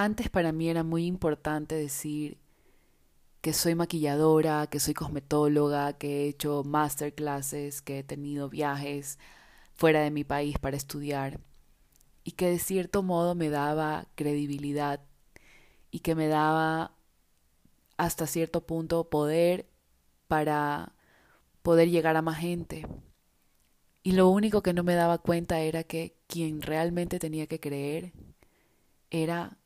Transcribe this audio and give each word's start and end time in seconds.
Antes 0.00 0.30
para 0.30 0.52
mí 0.52 0.68
era 0.68 0.84
muy 0.84 1.06
importante 1.06 1.74
decir 1.74 2.38
que 3.40 3.52
soy 3.52 3.74
maquilladora, 3.74 4.68
que 4.68 4.78
soy 4.78 4.94
cosmetóloga, 4.94 5.98
que 5.98 6.22
he 6.22 6.28
hecho 6.28 6.62
masterclasses, 6.62 7.82
que 7.82 7.98
he 7.98 8.02
tenido 8.04 8.48
viajes 8.48 9.18
fuera 9.74 10.00
de 10.02 10.12
mi 10.12 10.22
país 10.22 10.56
para 10.60 10.76
estudiar 10.76 11.40
y 12.22 12.30
que 12.30 12.48
de 12.48 12.60
cierto 12.60 13.02
modo 13.02 13.34
me 13.34 13.50
daba 13.50 14.06
credibilidad 14.14 15.00
y 15.90 15.98
que 15.98 16.14
me 16.14 16.28
daba 16.28 16.94
hasta 17.96 18.28
cierto 18.28 18.64
punto 18.64 19.10
poder 19.10 19.66
para 20.28 20.94
poder 21.62 21.90
llegar 21.90 22.16
a 22.16 22.22
más 22.22 22.38
gente. 22.38 22.86
Y 24.04 24.12
lo 24.12 24.28
único 24.28 24.62
que 24.62 24.74
no 24.74 24.84
me 24.84 24.94
daba 24.94 25.18
cuenta 25.18 25.58
era 25.58 25.82
que 25.82 26.16
quien 26.28 26.62
realmente 26.62 27.18
tenía 27.18 27.48
que 27.48 27.58
creer 27.58 28.12
era 29.10 29.58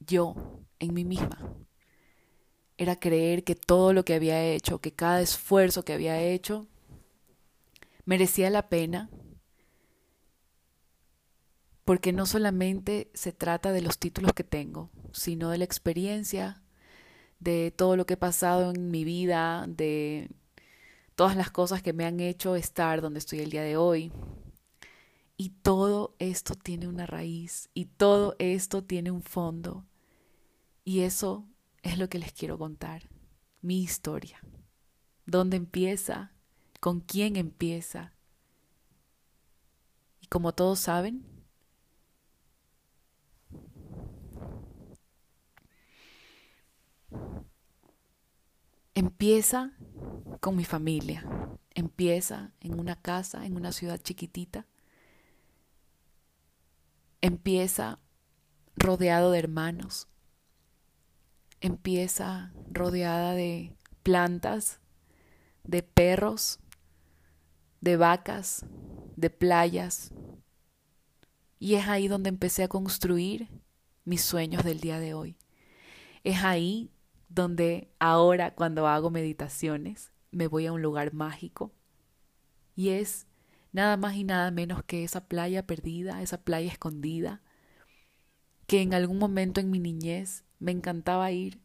yo 0.00 0.34
en 0.78 0.94
mí 0.94 1.04
misma. 1.04 1.54
Era 2.76 2.98
creer 2.98 3.44
que 3.44 3.54
todo 3.54 3.92
lo 3.92 4.04
que 4.04 4.14
había 4.14 4.42
hecho, 4.42 4.80
que 4.80 4.92
cada 4.92 5.20
esfuerzo 5.20 5.84
que 5.84 5.92
había 5.92 6.20
hecho, 6.20 6.66
merecía 8.04 8.50
la 8.50 8.68
pena, 8.68 9.10
porque 11.84 12.12
no 12.12 12.26
solamente 12.26 13.10
se 13.14 13.32
trata 13.32 13.72
de 13.72 13.82
los 13.82 13.98
títulos 13.98 14.32
que 14.32 14.44
tengo, 14.44 14.90
sino 15.12 15.50
de 15.50 15.58
la 15.58 15.64
experiencia, 15.64 16.62
de 17.40 17.72
todo 17.76 17.96
lo 17.96 18.06
que 18.06 18.14
he 18.14 18.16
pasado 18.16 18.70
en 18.70 18.90
mi 18.90 19.04
vida, 19.04 19.64
de 19.66 20.30
todas 21.16 21.36
las 21.36 21.50
cosas 21.50 21.82
que 21.82 21.92
me 21.92 22.06
han 22.06 22.20
hecho 22.20 22.54
estar 22.56 23.00
donde 23.00 23.18
estoy 23.18 23.40
el 23.40 23.50
día 23.50 23.62
de 23.62 23.76
hoy. 23.76 24.12
Y 25.36 25.50
todo 25.62 26.14
esto 26.18 26.54
tiene 26.54 26.86
una 26.86 27.06
raíz 27.06 27.70
y 27.74 27.86
todo 27.86 28.36
esto 28.38 28.84
tiene 28.84 29.10
un 29.10 29.22
fondo. 29.22 29.84
Y 30.84 31.00
eso 31.00 31.46
es 31.82 31.98
lo 31.98 32.08
que 32.08 32.18
les 32.18 32.32
quiero 32.32 32.58
contar, 32.58 33.08
mi 33.60 33.82
historia. 33.82 34.40
¿Dónde 35.26 35.56
empieza? 35.56 36.32
¿Con 36.80 37.00
quién 37.00 37.36
empieza? 37.36 38.12
Y 40.20 40.26
como 40.26 40.52
todos 40.52 40.80
saben, 40.80 41.24
empieza 48.94 49.72
con 50.40 50.56
mi 50.56 50.64
familia, 50.64 51.26
empieza 51.74 52.52
en 52.60 52.78
una 52.78 52.96
casa, 52.96 53.46
en 53.46 53.56
una 53.56 53.72
ciudad 53.72 54.00
chiquitita, 54.02 54.66
empieza 57.20 57.98
rodeado 58.76 59.30
de 59.30 59.38
hermanos, 59.38 60.08
empieza 61.60 62.52
rodeada 62.70 63.34
de 63.34 63.76
plantas, 64.02 64.80
de 65.64 65.82
perros, 65.82 66.58
de 67.80 67.96
vacas, 67.96 68.64
de 69.16 69.30
playas. 69.30 70.12
Y 71.58 71.74
es 71.74 71.88
ahí 71.88 72.08
donde 72.08 72.28
empecé 72.28 72.62
a 72.62 72.68
construir 72.68 73.48
mis 74.04 74.22
sueños 74.22 74.64
del 74.64 74.80
día 74.80 74.98
de 74.98 75.14
hoy. 75.14 75.36
Es 76.24 76.42
ahí 76.42 76.90
donde 77.28 77.92
ahora 77.98 78.54
cuando 78.54 78.86
hago 78.86 79.10
meditaciones 79.10 80.12
me 80.32 80.46
voy 80.46 80.66
a 80.66 80.72
un 80.72 80.82
lugar 80.82 81.12
mágico 81.12 81.72
y 82.74 82.90
es 82.90 83.26
nada 83.72 83.96
más 83.96 84.16
y 84.16 84.24
nada 84.24 84.50
menos 84.50 84.82
que 84.84 85.04
esa 85.04 85.26
playa 85.26 85.66
perdida, 85.66 86.22
esa 86.22 86.38
playa 86.42 86.70
escondida, 86.70 87.40
que 88.66 88.82
en 88.82 88.94
algún 88.94 89.18
momento 89.18 89.60
en 89.60 89.70
mi 89.70 89.78
niñez 89.78 90.44
me 90.60 90.70
encantaba 90.70 91.32
ir 91.32 91.58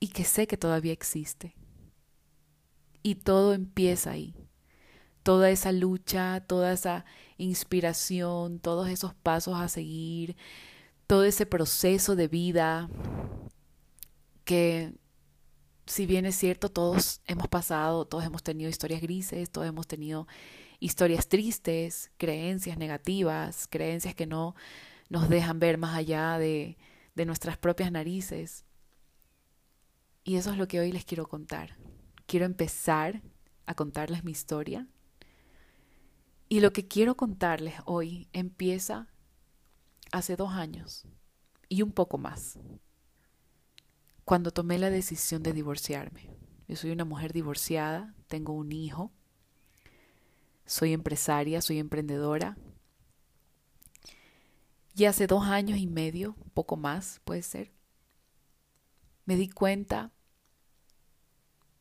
y 0.00 0.08
que 0.08 0.24
sé 0.24 0.46
que 0.46 0.56
todavía 0.56 0.92
existe. 0.92 1.54
Y 3.02 3.16
todo 3.16 3.54
empieza 3.54 4.10
ahí. 4.10 4.34
Toda 5.22 5.50
esa 5.50 5.72
lucha, 5.72 6.40
toda 6.46 6.72
esa 6.72 7.04
inspiración, 7.36 8.58
todos 8.58 8.88
esos 8.88 9.14
pasos 9.14 9.56
a 9.60 9.68
seguir, 9.68 10.36
todo 11.06 11.24
ese 11.24 11.46
proceso 11.46 12.16
de 12.16 12.28
vida 12.28 12.88
que 14.44 14.92
si 15.86 16.06
bien 16.06 16.26
es 16.26 16.36
cierto, 16.36 16.68
todos 16.68 17.20
hemos 17.26 17.48
pasado, 17.48 18.06
todos 18.06 18.24
hemos 18.24 18.42
tenido 18.42 18.70
historias 18.70 19.00
grises, 19.00 19.50
todos 19.50 19.68
hemos 19.68 19.86
tenido 19.86 20.26
historias 20.80 21.28
tristes, 21.28 22.10
creencias 22.16 22.76
negativas, 22.76 23.68
creencias 23.68 24.14
que 24.14 24.26
no 24.26 24.54
nos 25.08 25.28
dejan 25.28 25.60
ver 25.60 25.78
más 25.78 25.96
allá 25.96 26.38
de, 26.38 26.76
de 27.16 27.26
nuestras 27.26 27.56
propias 27.56 27.90
narices. 27.90 28.64
Y 30.22 30.36
eso 30.36 30.52
es 30.52 30.58
lo 30.58 30.68
que 30.68 30.78
hoy 30.78 30.92
les 30.92 31.04
quiero 31.04 31.28
contar. 31.28 31.76
Quiero 32.26 32.46
empezar 32.46 33.22
a 33.64 33.74
contarles 33.74 34.22
mi 34.22 34.30
historia. 34.30 34.86
Y 36.48 36.60
lo 36.60 36.72
que 36.72 36.86
quiero 36.86 37.16
contarles 37.16 37.74
hoy 37.86 38.28
empieza 38.32 39.08
hace 40.12 40.36
dos 40.36 40.52
años 40.52 41.06
y 41.68 41.82
un 41.82 41.90
poco 41.90 42.18
más, 42.18 42.60
cuando 44.24 44.52
tomé 44.52 44.78
la 44.78 44.90
decisión 44.90 45.42
de 45.42 45.52
divorciarme. 45.52 46.30
Yo 46.68 46.76
soy 46.76 46.90
una 46.90 47.04
mujer 47.04 47.32
divorciada, 47.32 48.14
tengo 48.28 48.52
un 48.52 48.70
hijo, 48.70 49.10
soy 50.64 50.92
empresaria, 50.92 51.60
soy 51.60 51.78
emprendedora, 51.78 52.56
y 54.96 55.04
hace 55.04 55.26
dos 55.26 55.44
años 55.44 55.78
y 55.78 55.86
medio, 55.86 56.34
poco 56.54 56.78
más 56.78 57.20
puede 57.24 57.42
ser, 57.42 57.70
me 59.26 59.36
di 59.36 59.50
cuenta 59.50 60.10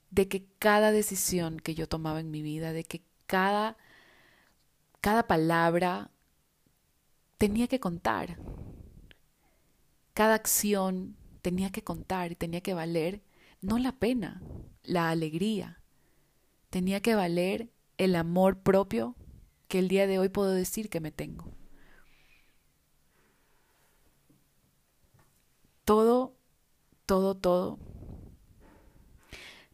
de 0.10 0.28
que 0.28 0.46
cada 0.60 0.92
decisión 0.92 1.62
que 1.62 1.76
yo 1.76 1.88
tomaba 1.88 2.20
en 2.20 2.30
mi 2.30 2.42
vida, 2.42 2.74
de 2.74 2.84
que 2.84 3.04
cada, 3.26 3.78
cada 5.00 5.28
palabra 5.28 6.12
tenía 7.38 7.68
que 7.68 7.80
contar, 7.80 8.38
cada 10.14 10.36
acción 10.36 11.16
tenía 11.42 11.72
que 11.72 11.86
contar 11.86 12.34
y 12.34 12.36
tenía 12.36 12.60
que 12.60 12.74
valer 12.74 13.24
no 13.62 13.78
la 13.80 13.94
pena, 13.94 14.42
la 14.84 15.10
alegría, 15.10 15.80
tenía 16.70 17.00
que 17.02 17.16
valer 17.16 17.72
el 17.98 18.18
amor 18.18 18.60
propio 18.60 19.16
que 19.70 19.80
el 19.80 19.88
día 19.88 20.06
de 20.06 20.20
hoy 20.20 20.28
puedo 20.28 20.52
decir 20.52 20.90
que 20.90 21.00
me 21.00 21.12
tengo. 21.12 21.56
Todo, 25.86 26.36
todo, 27.06 27.38
todo, 27.38 27.80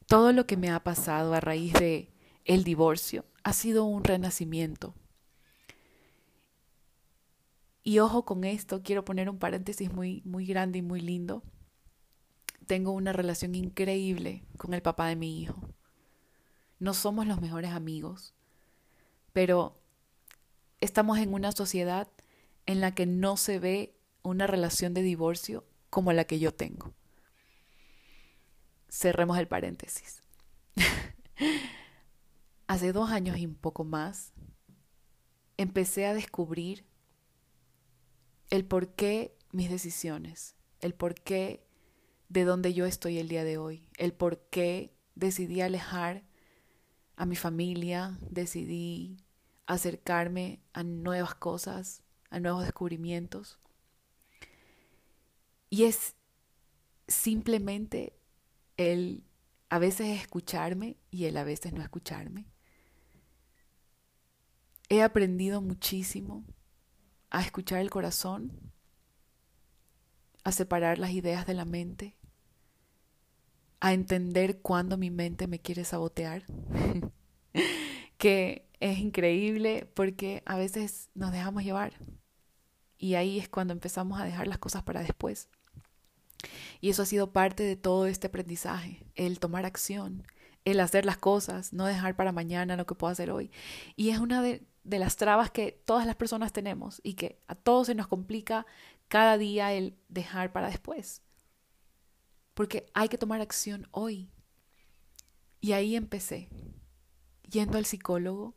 todo 0.07 0.33
lo 0.33 0.45
que 0.45 0.57
me 0.57 0.69
ha 0.69 0.83
pasado 0.83 1.33
a 1.33 1.39
raíz 1.39 1.73
de 1.73 2.11
el 2.45 2.63
divorcio 2.65 3.25
ha 3.43 3.53
sido 3.53 3.85
un 3.85 4.03
renacimiento. 4.03 4.93
Y 7.83 7.99
ojo 7.99 8.25
con 8.25 8.43
esto, 8.43 8.83
quiero 8.83 9.05
poner 9.05 9.29
un 9.29 9.39
paréntesis 9.39 9.91
muy, 9.91 10.21
muy 10.25 10.45
grande 10.45 10.79
y 10.79 10.81
muy 10.81 10.99
lindo. 11.01 11.43
Tengo 12.67 12.91
una 12.91 13.13
relación 13.13 13.55
increíble 13.55 14.43
con 14.57 14.73
el 14.73 14.81
papá 14.81 15.07
de 15.07 15.15
mi 15.15 15.41
hijo. 15.41 15.69
No 16.77 16.93
somos 16.93 17.25
los 17.25 17.41
mejores 17.41 17.71
amigos, 17.71 18.33
pero 19.33 19.79
estamos 20.79 21.19
en 21.19 21.33
una 21.33 21.51
sociedad 21.53 22.07
en 22.65 22.81
la 22.81 22.93
que 22.93 23.05
no 23.05 23.37
se 23.37 23.59
ve 23.59 23.95
una 24.23 24.45
relación 24.45 24.93
de 24.93 25.01
divorcio 25.01 25.65
como 25.91 26.11
la 26.13 26.23
que 26.23 26.39
yo 26.39 26.51
tengo. 26.51 26.95
Cerremos 28.89 29.37
el 29.37 29.47
paréntesis. 29.47 30.23
Hace 32.67 32.93
dos 32.93 33.11
años 33.11 33.37
y 33.37 33.45
un 33.45 33.53
poco 33.53 33.83
más, 33.83 34.33
empecé 35.57 36.07
a 36.07 36.15
descubrir 36.15 36.85
el 38.49 38.65
por 38.65 38.95
qué 38.95 39.37
mis 39.51 39.69
decisiones, 39.69 40.55
el 40.79 40.93
por 40.95 41.13
qué 41.13 41.67
de 42.29 42.45
donde 42.45 42.73
yo 42.73 42.85
estoy 42.85 43.19
el 43.19 43.27
día 43.27 43.43
de 43.43 43.57
hoy, 43.57 43.87
el 43.97 44.13
por 44.13 44.39
qué 44.49 44.95
decidí 45.15 45.61
alejar 45.61 46.23
a 47.17 47.25
mi 47.25 47.35
familia, 47.35 48.17
decidí 48.29 49.17
acercarme 49.67 50.61
a 50.71 50.83
nuevas 50.83 51.35
cosas, 51.35 52.01
a 52.29 52.39
nuevos 52.39 52.63
descubrimientos. 52.63 53.59
Y 55.71 55.85
es 55.85 56.15
simplemente 57.07 58.13
el 58.77 59.23
a 59.69 59.79
veces 59.79 60.19
escucharme 60.19 60.97
y 61.11 61.25
el 61.25 61.37
a 61.37 61.45
veces 61.45 61.71
no 61.71 61.81
escucharme. 61.81 62.45
He 64.89 65.01
aprendido 65.01 65.61
muchísimo 65.61 66.43
a 67.29 67.41
escuchar 67.41 67.79
el 67.79 67.89
corazón, 67.89 68.51
a 70.43 70.51
separar 70.51 70.99
las 70.99 71.11
ideas 71.11 71.47
de 71.47 71.53
la 71.53 71.63
mente, 71.63 72.17
a 73.79 73.93
entender 73.93 74.59
cuándo 74.59 74.97
mi 74.97 75.09
mente 75.09 75.47
me 75.47 75.59
quiere 75.59 75.85
sabotear, 75.85 76.43
que 78.17 78.67
es 78.81 78.99
increíble 78.99 79.89
porque 79.93 80.43
a 80.45 80.57
veces 80.57 81.09
nos 81.13 81.31
dejamos 81.31 81.63
llevar 81.63 81.93
Y 82.97 83.15
ahí 83.15 83.39
es 83.39 83.47
cuando 83.47 83.71
empezamos 83.71 84.19
a 84.19 84.25
dejar 84.25 84.47
las 84.47 84.57
cosas 84.57 84.83
para 84.83 85.01
después. 85.01 85.47
Y 86.79 86.89
eso 86.89 87.03
ha 87.03 87.05
sido 87.05 87.31
parte 87.31 87.63
de 87.63 87.75
todo 87.75 88.07
este 88.07 88.27
aprendizaje, 88.27 89.05
el 89.15 89.39
tomar 89.39 89.65
acción, 89.65 90.25
el 90.65 90.79
hacer 90.79 91.05
las 91.05 91.17
cosas, 91.17 91.73
no 91.73 91.85
dejar 91.85 92.15
para 92.15 92.31
mañana 92.31 92.75
lo 92.75 92.85
que 92.85 92.95
puedo 92.95 93.11
hacer 93.11 93.31
hoy. 93.31 93.51
Y 93.95 94.09
es 94.09 94.19
una 94.19 94.41
de, 94.41 94.63
las 94.83 95.15
trabas 95.15 95.51
que 95.51 95.71
todas 95.71 96.05
las 96.05 96.15
personas 96.15 96.53
tenemos 96.53 97.01
y 97.03 97.13
que 97.13 97.41
a 97.47 97.55
todos 97.55 97.87
se 97.87 97.95
nos 97.95 98.07
complica 98.07 98.65
cada 99.07 99.37
día 99.37 99.73
el 99.73 99.97
dejar 100.07 100.51
para 100.51 100.69
después. 100.69 101.21
Porque 102.53 102.85
hay 102.93 103.09
que 103.09 103.17
tomar 103.17 103.41
acción 103.41 103.87
hoy. 103.91 104.29
Y 105.59 105.73
ahí 105.73 105.95
empecé, 105.95 106.49
yendo 107.49 107.77
al 107.77 107.85
psicólogo, 107.85 108.55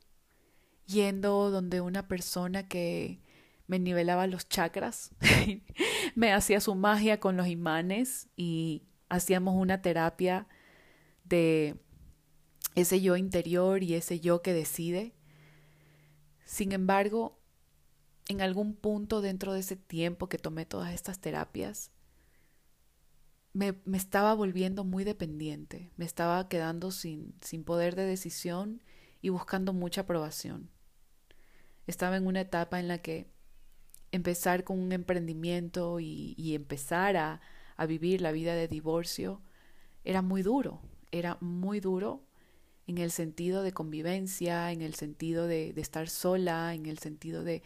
yendo 0.87 1.51
donde 1.51 1.81
una 1.81 2.09
persona 2.09 2.67
que 2.69 3.21
me 3.67 3.79
nivelaba 3.79 4.27
los 4.27 4.49
chakras, 4.49 5.11
me 6.15 6.33
hacía 6.33 6.61
su 6.61 6.75
magia 6.75 7.21
con 7.21 7.37
los 7.37 7.49
imanes 7.49 8.29
y 8.37 8.83
hacíamos 9.09 9.55
una 9.57 9.81
terapia 9.81 10.47
de 11.25 11.77
ese 12.75 13.01
yo 13.01 13.17
interior 13.17 13.83
y 13.83 13.95
ese 13.95 14.21
yo 14.21 14.43
que 14.43 14.53
decide. 14.53 15.15
Sin 16.45 16.73
embargo, 16.73 17.41
en 18.29 18.41
algún 18.41 18.75
punto 18.75 19.21
dentro 19.21 19.53
de 19.53 19.61
ese 19.61 19.77
tiempo 19.77 20.29
que 20.29 20.39
tomé 20.39 20.67
todas 20.67 20.93
estas 20.93 21.21
terapias, 21.21 21.91
me, 23.53 23.81
me 23.85 23.97
estaba 23.97 24.35
volviendo 24.35 24.85
muy 24.85 25.05
dependiente, 25.05 25.93
me 25.97 26.05
estaba 26.05 26.49
quedando 26.49 26.91
sin, 26.91 27.35
sin 27.41 27.65
poder 27.65 27.95
de 27.95 28.05
decisión 28.05 28.83
y 29.23 29.29
buscando 29.29 29.73
mucha 29.73 30.03
aprobación. 30.03 30.71
Estaba 31.87 32.17
en 32.17 32.27
una 32.27 32.41
etapa 32.41 32.81
en 32.81 32.89
la 32.89 32.99
que 32.99 33.34
empezar 34.15 34.63
con 34.63 34.79
un 34.79 34.93
emprendimiento 34.93 35.99
y, 35.99 36.55
empezar 36.55 37.17
a, 37.17 37.41
vivir 37.89 38.21
la 38.21 38.31
vida 38.31 38.55
de 38.55 38.69
divorcio 38.69 39.43
era 40.05 40.23
muy 40.23 40.43
duro, 40.43 40.81
era 41.11 41.37
muy 41.41 41.81
duro 41.81 42.23
en 42.87 42.99
el 42.99 43.11
sentido 43.11 43.63
de 43.65 43.73
convivencia, 43.73 44.71
en 44.71 44.83
el 44.83 44.95
sentido 44.95 45.49
de, 45.49 45.71
estar 45.77 46.09
sola, 46.09 46.75
en 46.75 46.87
el 46.87 46.99
sentido 46.99 47.43
de, 47.43 47.63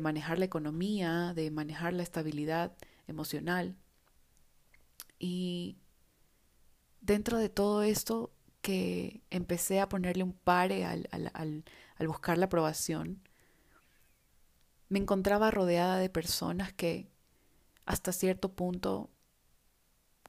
manejar 0.00 0.38
la 0.38 0.44
economía, 0.44 1.32
de 1.34 1.50
manejar 1.50 1.92
la 1.92 2.04
estabilidad 2.04 2.76
emocional. 3.08 3.76
Y 5.18 5.78
dentro 7.00 7.38
de 7.38 7.48
todo 7.48 7.82
esto 7.82 8.32
que 8.60 9.22
empecé 9.30 9.80
a 9.80 9.88
ponerle 9.88 10.22
un 10.22 10.34
pare 10.34 10.84
al, 10.84 11.08
al 11.10 12.06
buscar 12.06 12.38
la 12.38 12.46
aprobación, 12.46 13.23
me 14.94 15.00
encontraba 15.00 15.50
rodeada 15.50 15.98
de 15.98 16.08
personas 16.08 16.72
que 16.72 17.10
hasta 17.84 18.12
cierto 18.12 18.54
punto 18.54 19.10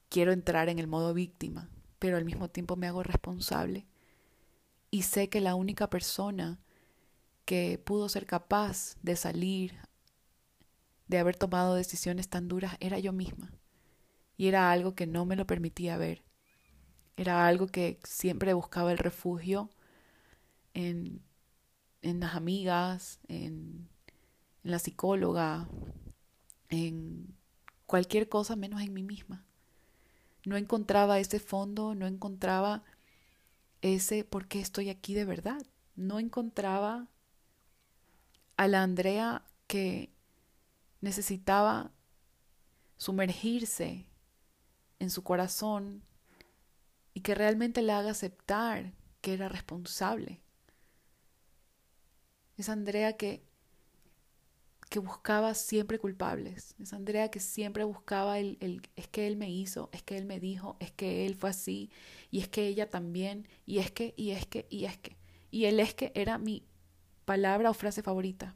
quiero 0.10 0.32
entrar 0.32 0.70
en 0.70 0.80
el 0.80 0.88
modo 0.88 1.14
víctima, 1.14 1.70
pero 2.00 2.18
al 2.18 2.26
mismo 2.26 2.50
tiempo 2.50 2.76
me 2.76 2.88
hago 2.88 3.04
responsable 3.04 3.86
y 4.90 5.04
sé 5.04 5.30
que 5.30 5.40
la 5.40 5.54
única 5.54 5.92
persona 5.92 6.60
que 7.46 7.78
pudo 7.78 8.10
ser 8.10 8.26
capaz 8.26 8.96
de 9.04 9.16
salir, 9.16 9.78
de 11.06 11.20
haber 11.20 11.36
tomado 11.36 11.76
decisiones 11.76 12.28
tan 12.28 12.48
duras, 12.48 12.76
era 12.80 12.98
yo 12.98 13.14
misma. 13.14 13.54
Y 14.36 14.48
era 14.48 14.72
algo 14.72 14.96
que 14.96 15.06
no 15.06 15.26
me 15.26 15.36
lo 15.36 15.46
permitía 15.46 15.96
ver. 15.98 16.24
Era 17.18 17.46
algo 17.46 17.68
que 17.68 18.00
siempre 18.04 18.56
buscaba 18.56 18.92
el 18.92 18.98
refugio 18.98 19.70
en, 20.74 21.22
en 22.02 22.20
las 22.20 22.34
amigas, 22.34 23.20
en, 23.28 23.90
en 24.66 24.72
la 24.72 24.80
psicóloga, 24.80 25.70
en 26.70 27.38
cualquier 27.86 28.28
cosa 28.28 28.56
menos 28.56 28.82
en 28.82 28.94
mí 28.94 29.04
misma. 29.04 29.46
No 30.44 30.58
encontraba 30.58 31.20
ese 31.20 31.40
fondo, 31.40 31.94
no 31.94 32.08
encontraba 32.08 32.84
ese 33.82 34.24
por 34.24 34.48
qué 34.48 34.60
estoy 34.60 34.90
aquí 34.90 35.14
de 35.14 35.24
verdad. 35.24 35.62
No 35.96 36.20
encontraba 36.20 37.08
a 38.58 38.68
la 38.68 38.82
Andrea 38.82 39.46
que 39.68 40.12
necesitaba 41.00 41.92
sumergirse 42.98 44.08
en 44.98 45.12
su 45.12 45.24
corazón 45.24 46.04
y 47.14 47.22
que 47.22 47.36
realmente 47.36 47.84
le 47.84 47.92
haga 47.92 48.12
aceptar 48.12 48.94
que 49.22 49.34
era 49.34 49.48
responsable. 49.48 50.42
Es 52.58 52.70
Andrea 52.70 53.16
que, 53.16 53.44
que 54.90 55.00
buscaba 55.00 55.54
siempre 55.54 56.00
culpables. 56.00 56.76
Es 56.80 56.94
Andrea 56.94 57.30
que 57.32 57.40
siempre 57.40 57.84
buscaba 57.84 58.40
el, 58.40 58.58
el, 58.62 58.82
es 58.96 59.08
que 59.08 59.28
él 59.28 59.38
me 59.38 59.50
hizo, 59.50 59.90
es 59.94 60.04
que 60.04 60.18
él 60.18 60.26
me 60.26 60.40
dijo, 60.40 60.78
es 60.80 60.92
que 60.92 61.26
él 61.26 61.36
fue 61.36 61.50
así, 61.52 61.92
y 62.32 62.40
es 62.40 62.48
que 62.50 62.68
ella 62.68 62.90
también, 62.90 63.48
y 63.66 63.80
es 63.80 63.92
que, 63.92 64.14
y 64.18 64.32
es 64.32 64.46
que, 64.48 64.68
y 64.70 64.86
es 64.86 64.98
que. 64.98 65.18
Y 65.52 65.66
el 65.66 65.80
es 65.80 65.94
que 65.96 66.12
era 66.16 66.38
mi 66.38 66.66
palabra 67.26 67.70
o 67.72 67.74
frase 67.74 68.04
favorita. 68.04 68.56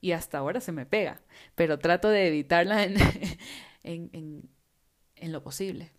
Y 0.00 0.12
hasta 0.12 0.38
ahora 0.38 0.60
se 0.60 0.72
me 0.72 0.86
pega, 0.86 1.22
pero 1.54 1.78
trato 1.78 2.08
de 2.08 2.28
evitarla 2.28 2.84
en, 2.84 2.94
en, 3.82 4.10
en, 4.12 4.50
en 5.16 5.32
lo 5.32 5.42
posible. 5.42 5.92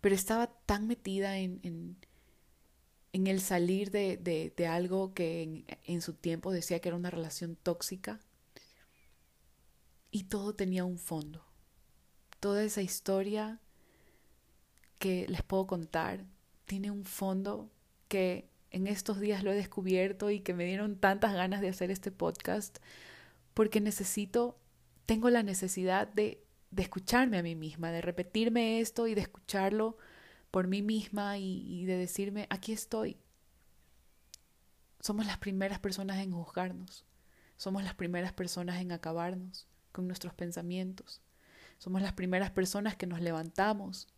Pero 0.00 0.14
estaba 0.14 0.46
tan 0.66 0.86
metida 0.86 1.38
en, 1.38 1.96
en, 3.12 3.26
el 3.26 3.40
salir 3.40 3.90
de, 3.90 4.16
de, 4.16 4.52
de 4.56 4.66
algo 4.66 5.14
que 5.14 5.42
en, 5.42 5.64
en 5.84 6.02
su 6.02 6.14
tiempo 6.14 6.52
decía 6.52 6.80
que 6.80 6.88
era 6.88 6.96
una 6.96 7.10
relación 7.10 7.56
tóxica. 7.56 8.20
Y 10.10 10.24
todo 10.24 10.54
tenía 10.54 10.84
un 10.84 10.98
fondo. 10.98 11.44
Toda 12.40 12.62
esa 12.62 12.82
historia 12.82 13.60
que 14.98 15.26
les 15.28 15.42
puedo 15.42 15.66
contar 15.66 16.24
tiene 16.64 16.90
un 16.90 17.04
fondo 17.04 17.70
que 18.08 18.48
en 18.70 18.86
estos 18.86 19.20
días 19.20 19.42
lo 19.42 19.52
he 19.52 19.56
descubierto 19.56 20.30
y 20.30 20.40
que 20.40 20.54
me 20.54 20.64
dieron 20.64 20.96
tantas 20.96 21.32
ganas 21.34 21.60
de 21.60 21.68
hacer 21.68 21.90
este 21.90 22.10
podcast 22.10 22.78
porque 23.54 23.80
necesito, 23.80 24.56
tengo 25.06 25.30
la 25.30 25.42
necesidad 25.42 26.06
de, 26.08 26.44
de 26.70 26.82
escucharme 26.82 27.38
a 27.38 27.42
mí 27.42 27.56
misma, 27.56 27.90
de 27.90 28.02
repetirme 28.02 28.80
esto 28.80 29.06
y 29.06 29.14
de 29.14 29.22
escucharlo 29.22 29.96
por 30.50 30.66
mí 30.66 30.82
misma 30.82 31.38
y, 31.38 31.84
de 31.84 31.96
decirme, 31.96 32.46
aquí 32.50 32.72
estoy. 32.72 33.18
Somos 35.00 35.26
las 35.26 35.38
primeras 35.38 35.78
personas 35.78 36.18
en 36.18 36.32
juzgarnos, 36.32 37.04
somos 37.56 37.84
las 37.84 37.94
primeras 37.94 38.32
personas 38.32 38.80
en 38.80 38.92
acabarnos 38.92 39.68
con 39.92 40.06
nuestros 40.06 40.34
pensamientos, 40.34 41.22
somos 41.78 42.02
las 42.02 42.14
primeras 42.14 42.50
personas 42.50 42.96
que 42.96 43.06
nos 43.06 43.20
levantamos 43.20 44.08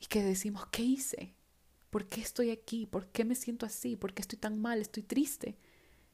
y 0.00 0.06
que 0.06 0.22
decimos, 0.22 0.66
¿qué 0.70 0.82
hice? 0.82 1.34
¿Por 1.90 2.08
qué 2.08 2.22
estoy 2.22 2.50
aquí? 2.50 2.86
¿Por 2.86 3.08
qué 3.08 3.24
me 3.24 3.34
siento 3.34 3.66
así? 3.66 3.96
¿Por 3.96 4.14
qué 4.14 4.22
estoy 4.22 4.38
tan 4.38 4.58
mal? 4.58 4.80
Estoy 4.80 5.02
triste. 5.02 5.58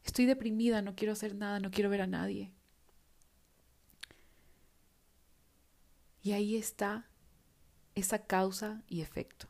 Estoy 0.05 0.27
deprimida, 0.27 0.83
no 0.83 0.97
quiero 0.97 1.13
hacer 1.13 1.37
nada, 1.37 1.61
no 1.61 1.71
quiero 1.71 1.89
ver 1.89 2.01
a 2.01 2.07
nadie. 2.09 2.53
Y 6.23 6.33
ahí 6.33 6.57
está 6.57 7.09
esa 7.99 8.27
causa 8.27 8.83
y 8.87 9.01
efecto. 9.01 9.49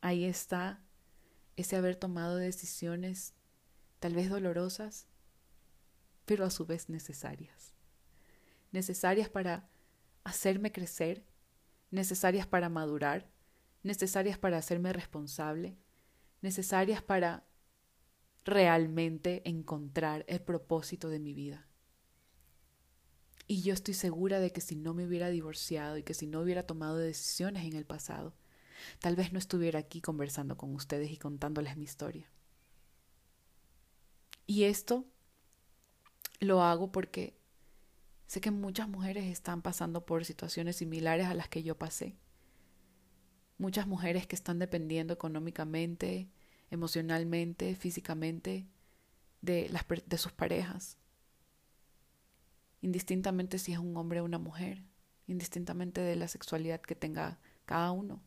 Ahí 0.00 0.24
está 0.24 0.82
ese 1.56 1.76
haber 1.76 1.96
tomado 1.96 2.36
decisiones 2.36 3.34
tal 3.98 4.14
vez 4.14 4.30
dolorosas, 4.30 5.06
pero 6.24 6.44
a 6.44 6.50
su 6.50 6.66
vez 6.66 6.88
necesarias. 6.88 7.72
Necesarias 8.72 9.28
para 9.28 9.68
hacerme 10.22 10.70
crecer, 10.72 11.24
necesarias 11.90 12.46
para 12.46 12.68
madurar, 12.68 13.30
necesarias 13.82 14.38
para 14.38 14.58
hacerme 14.58 14.92
responsable, 14.92 15.76
necesarias 16.42 17.02
para 17.02 17.46
realmente 18.44 19.42
encontrar 19.48 20.24
el 20.28 20.40
propósito 20.40 21.08
de 21.08 21.18
mi 21.18 21.34
vida. 21.34 21.66
Y 23.46 23.62
yo 23.62 23.72
estoy 23.72 23.94
segura 23.94 24.40
de 24.40 24.50
que 24.52 24.60
si 24.60 24.74
no 24.74 24.94
me 24.94 25.06
hubiera 25.06 25.30
divorciado 25.30 25.96
y 25.96 26.02
que 26.02 26.14
si 26.14 26.26
no 26.26 26.40
hubiera 26.40 26.64
tomado 26.64 26.96
decisiones 26.96 27.64
en 27.64 27.74
el 27.74 27.86
pasado, 27.86 28.34
tal 28.98 29.16
vez 29.16 29.32
no 29.32 29.38
estuviera 29.38 29.78
aquí 29.78 30.00
conversando 30.00 30.56
con 30.56 30.74
ustedes 30.74 31.10
y 31.10 31.16
contándoles 31.16 31.76
mi 31.76 31.84
historia. 31.84 32.30
Y 34.46 34.64
esto 34.64 35.04
lo 36.40 36.62
hago 36.62 36.90
porque 36.90 37.38
sé 38.26 38.40
que 38.40 38.50
muchas 38.50 38.88
mujeres 38.88 39.24
están 39.26 39.62
pasando 39.62 40.04
por 40.04 40.24
situaciones 40.24 40.76
similares 40.76 41.26
a 41.26 41.34
las 41.34 41.48
que 41.48 41.62
yo 41.62 41.78
pasé 41.78 42.16
muchas 43.58 43.86
mujeres 43.86 44.26
que 44.26 44.36
están 44.36 44.58
dependiendo 44.58 45.14
económicamente, 45.14 46.28
emocionalmente, 46.70 47.74
físicamente 47.74 48.66
de, 49.40 49.68
las, 49.70 49.84
de 50.06 50.18
sus 50.18 50.32
parejas, 50.32 50.98
indistintamente 52.86 53.58
si 53.58 53.72
es 53.72 53.80
un 53.80 53.96
hombre 53.96 54.20
o 54.20 54.24
una 54.24 54.38
mujer, 54.38 54.80
indistintamente 55.26 56.00
de 56.00 56.14
la 56.14 56.28
sexualidad 56.28 56.80
que 56.80 56.94
tenga 56.94 57.40
cada 57.64 57.90
uno. 57.90 58.22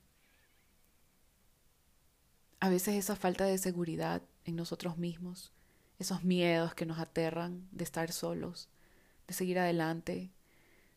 A 2.60 2.68
veces 2.68 2.96
esa 2.96 3.16
falta 3.16 3.46
de 3.46 3.58
seguridad 3.58 4.22
en 4.44 4.58
nosotros 4.58 4.98
mismos, 4.98 5.54
esos 5.98 6.26
miedos 6.26 6.76
que 6.76 6.86
nos 6.86 7.00
aterran 7.00 7.70
de 7.72 7.86
estar 7.86 8.12
solos, 8.12 8.68
de 9.28 9.34
seguir 9.34 9.60
adelante, 9.60 10.34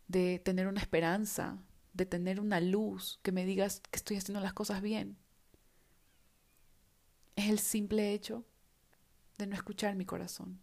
de 0.09 0.41
tener 0.41 0.67
una 0.67 0.81
esperanza, 0.81 1.63
de 1.93 2.05
tener 2.05 2.41
una 2.41 2.61
luz 2.61 3.21
que 3.23 3.31
me 3.31 3.45
digas 3.45 3.81
que 3.93 3.97
estoy 3.97 4.17
haciendo 4.17 4.41
las 4.41 4.55
cosas 4.55 4.83
bien. 4.83 5.17
Es 7.37 7.49
el 7.49 7.61
simple 7.61 8.13
hecho 8.13 8.45
de 9.39 9.47
no 9.47 9.55
escuchar 9.55 9.95
mi 9.95 10.05
corazón. 10.05 10.61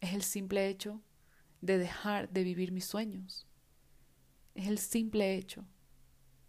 Es 0.00 0.14
el 0.14 0.22
simple 0.22 0.68
hecho 0.68 1.02
de 1.60 1.78
dejar 1.78 2.30
de 2.30 2.44
vivir 2.44 2.72
mis 2.72 2.84
sueños. 2.84 3.46
Es 4.54 4.66
el 4.66 4.78
simple 4.78 5.34
hecho 5.36 5.64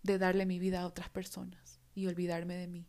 de 0.04 0.18
darle 0.18 0.46
mi 0.46 0.60
vida 0.60 0.82
a 0.82 0.88
otras 0.88 1.10
personas 1.10 1.80
y 1.94 2.08
olvidarme 2.08 2.56
de 2.56 2.68
mí. 2.68 2.88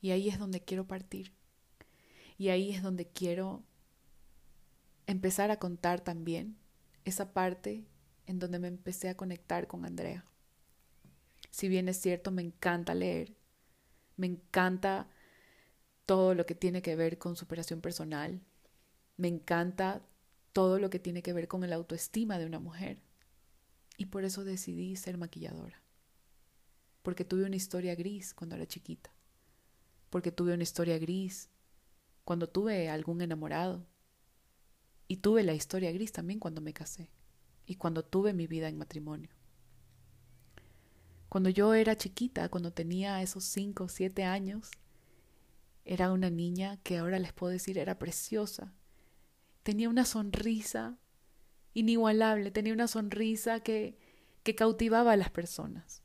Y 0.00 0.10
ahí 0.10 0.28
es 0.28 0.38
donde 0.38 0.62
quiero 0.62 0.86
partir. 0.86 1.32
Y 2.36 2.48
ahí 2.48 2.70
es 2.70 2.82
donde 2.82 3.06
quiero 3.06 3.64
empezar 5.06 5.50
a 5.50 5.58
contar 5.58 6.00
también 6.00 6.56
esa 7.04 7.32
parte 7.32 7.84
en 8.26 8.38
donde 8.38 8.58
me 8.58 8.68
empecé 8.68 9.08
a 9.08 9.16
conectar 9.16 9.66
con 9.66 9.84
Andrea. 9.84 10.24
Si 11.50 11.68
bien 11.68 11.88
es 11.88 12.00
cierto, 12.00 12.30
me 12.30 12.42
encanta 12.42 12.94
leer, 12.94 13.36
me 14.16 14.26
encanta 14.26 15.08
todo 16.06 16.34
lo 16.34 16.46
que 16.46 16.54
tiene 16.54 16.82
que 16.82 16.96
ver 16.96 17.18
con 17.18 17.36
superación 17.36 17.80
personal, 17.80 18.42
me 19.16 19.28
encanta 19.28 20.02
todo 20.52 20.78
lo 20.78 20.90
que 20.90 20.98
tiene 20.98 21.22
que 21.22 21.32
ver 21.32 21.48
con 21.48 21.64
el 21.64 21.72
autoestima 21.72 22.38
de 22.38 22.46
una 22.46 22.58
mujer. 22.58 23.00
Y 23.96 24.06
por 24.06 24.24
eso 24.24 24.44
decidí 24.44 24.96
ser 24.96 25.18
maquilladora. 25.18 25.82
Porque 27.02 27.24
tuve 27.24 27.44
una 27.44 27.56
historia 27.56 27.94
gris 27.94 28.34
cuando 28.34 28.56
era 28.56 28.66
chiquita. 28.66 29.10
Porque 30.10 30.32
tuve 30.32 30.54
una 30.54 30.62
historia 30.62 30.98
gris 30.98 31.50
cuando 32.24 32.48
tuve 32.48 32.88
algún 32.88 33.20
enamorado. 33.20 33.86
Y 35.06 35.18
tuve 35.18 35.42
la 35.42 35.54
historia 35.54 35.92
gris 35.92 36.12
también 36.12 36.40
cuando 36.40 36.60
me 36.60 36.72
casé. 36.72 37.10
Y 37.66 37.76
cuando 37.76 38.04
tuve 38.04 38.32
mi 38.32 38.46
vida 38.46 38.68
en 38.68 38.78
matrimonio. 38.78 39.30
Cuando 41.28 41.50
yo 41.50 41.74
era 41.74 41.96
chiquita, 41.96 42.48
cuando 42.48 42.72
tenía 42.72 43.20
esos 43.20 43.44
cinco 43.44 43.84
o 43.84 43.88
siete 43.88 44.22
años, 44.22 44.70
era 45.84 46.12
una 46.12 46.30
niña 46.30 46.78
que 46.82 46.98
ahora 46.98 47.18
les 47.18 47.32
puedo 47.32 47.52
decir 47.52 47.76
era 47.76 47.98
preciosa. 47.98 48.72
Tenía 49.64 49.88
una 49.88 50.04
sonrisa 50.04 50.96
inigualable, 51.72 52.52
tenía 52.52 52.72
una 52.72 52.86
sonrisa 52.86 53.60
que, 53.60 53.98
que 54.44 54.54
cautivaba 54.54 55.12
a 55.12 55.16
las 55.16 55.30
personas. 55.30 56.04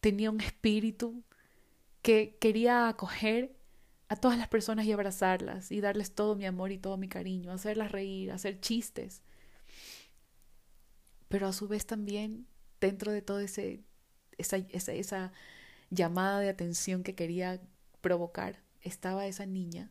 Tenía 0.00 0.30
un 0.30 0.40
espíritu 0.40 1.24
que 2.02 2.38
quería 2.40 2.88
acoger 2.88 3.56
a 4.08 4.16
todas 4.16 4.38
las 4.38 4.48
personas 4.48 4.86
y 4.86 4.92
abrazarlas 4.92 5.72
y 5.72 5.80
darles 5.80 6.14
todo 6.14 6.36
mi 6.36 6.46
amor 6.46 6.70
y 6.70 6.78
todo 6.78 6.96
mi 6.96 7.08
cariño, 7.08 7.50
hacerlas 7.50 7.90
reír, 7.90 8.30
hacer 8.30 8.60
chistes. 8.60 9.22
Pero 11.28 11.48
a 11.48 11.52
su 11.52 11.66
vez 11.66 11.84
también 11.84 12.46
dentro 12.80 13.10
de 13.10 13.24
ese 13.44 13.82
esa, 14.38 14.58
esa, 14.58 14.92
esa 14.92 15.32
llamada 15.90 16.40
de 16.40 16.48
atención 16.48 17.02
que 17.02 17.14
quería 17.14 17.60
provocar, 18.00 18.62
estaba 18.80 19.26
esa 19.26 19.46
niña 19.46 19.90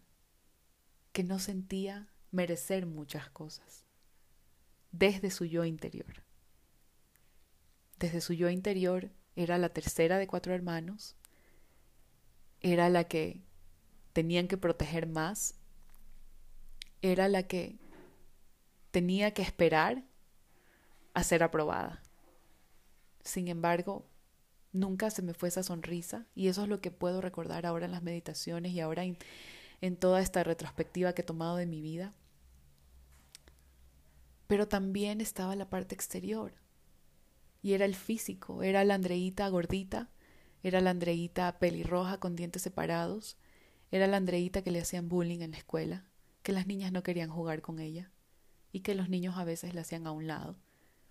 que 1.11 1.23
no 1.23 1.37
sentía 1.37 2.07
merecer 2.31 2.85
muchas 2.85 3.29
cosas 3.29 3.85
desde 4.91 5.31
su 5.31 5.45
yo 5.45 5.65
interior. 5.65 6.23
Desde 7.99 8.21
su 8.21 8.33
yo 8.33 8.49
interior 8.49 9.11
era 9.35 9.57
la 9.57 9.69
tercera 9.69 10.17
de 10.17 10.27
cuatro 10.27 10.53
hermanos, 10.53 11.15
era 12.61 12.89
la 12.89 13.05
que 13.05 13.41
tenían 14.13 14.47
que 14.47 14.57
proteger 14.57 15.07
más, 15.07 15.55
era 17.01 17.27
la 17.27 17.43
que 17.43 17.77
tenía 18.91 19.33
que 19.33 19.41
esperar 19.41 20.03
a 21.13 21.23
ser 21.23 21.43
aprobada. 21.43 22.01
Sin 23.23 23.47
embargo, 23.47 24.07
nunca 24.71 25.09
se 25.09 25.21
me 25.21 25.33
fue 25.33 25.49
esa 25.49 25.63
sonrisa 25.63 26.25
y 26.35 26.47
eso 26.47 26.63
es 26.63 26.69
lo 26.69 26.81
que 26.81 26.91
puedo 26.91 27.21
recordar 27.21 27.65
ahora 27.65 27.85
en 27.85 27.91
las 27.91 28.03
meditaciones 28.03 28.71
y 28.71 28.79
ahora 28.79 29.03
en, 29.81 29.97
toda 29.97 30.21
esta 30.21 30.43
retrospectiva 30.43 31.13
que 31.13 31.21
he 31.21 31.25
tomado 31.25 31.57
de 31.57 31.65
mi 31.65 31.81
vida. 31.81 32.13
Pero 34.47 34.67
también 34.67 35.21
estaba 35.21 35.55
la 35.55 35.69
parte 35.69 35.93
exterior 35.95 36.53
y 37.61 37.73
era 37.73 37.85
el 37.85 37.95
físico, 37.95 38.63
era 38.63 38.83
la 38.85 38.95
Andreita 38.95 39.47
gordita, 39.49 40.09
era 40.63 40.81
la 40.81 40.91
Andreita 40.91 41.59
pelirroja 41.59 42.19
con 42.19 42.35
dientes 42.35 42.61
separados, 42.61 43.37
era 43.91 44.07
la 44.07 44.17
Andreita 44.17 44.61
que 44.61 44.71
le 44.71 44.81
hacían 44.81 45.09
bullying 45.09 45.41
en 45.41 45.51
la 45.51 45.57
escuela, 45.57 46.05
que 46.43 46.53
las 46.53 46.67
niñas 46.67 46.91
no 46.91 47.03
querían 47.03 47.29
jugar 47.29 47.61
con 47.61 47.79
ella 47.79 48.11
y 48.71 48.81
que 48.81 48.95
los 48.95 49.09
niños 49.09 49.37
a 49.37 49.43
veces 49.43 49.73
la 49.73 49.81
hacían 49.81 50.07
a 50.07 50.11
un 50.11 50.27
lado. 50.27 50.57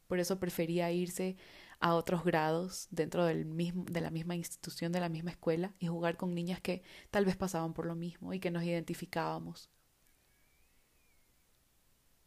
Por 0.06 0.20
eso 0.20 0.38
prefería 0.38 0.90
irse 0.92 1.36
a 1.80 1.94
otros 1.94 2.24
grados 2.24 2.88
dentro 2.90 3.24
del 3.24 3.44
mismo, 3.44 3.84
de 3.84 4.00
la 4.00 4.10
misma 4.10 4.34
institución, 4.36 4.92
de 4.92 5.00
la 5.00 5.08
misma 5.08 5.30
escuela, 5.30 5.74
y 5.78 5.86
jugar 5.86 6.16
con 6.16 6.34
niñas 6.34 6.60
que 6.60 6.82
tal 7.10 7.24
vez 7.24 7.36
pasaban 7.36 7.74
por 7.74 7.86
lo 7.86 7.94
mismo 7.94 8.32
y 8.32 8.40
que 8.40 8.50
nos 8.50 8.64
identificábamos. 8.64 9.70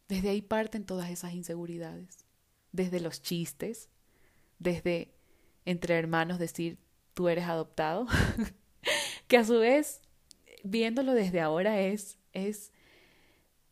Desde 0.08 0.30
ahí 0.30 0.42
parten 0.42 0.84
todas 0.84 1.10
esas 1.10 1.34
inseguridades, 1.34 2.26
desde 2.72 3.00
los 3.00 3.22
chistes, 3.22 3.90
desde 4.58 5.14
entre 5.64 5.96
hermanos 5.96 6.38
decir 6.38 6.78
tú 7.14 7.28
eres 7.28 7.44
adoptado, 7.44 8.06
que 9.28 9.36
a 9.36 9.44
su 9.44 9.58
vez, 9.58 10.00
viéndolo 10.64 11.12
desde 11.14 11.40
ahora 11.40 11.80
es, 11.80 12.18
es, 12.32 12.72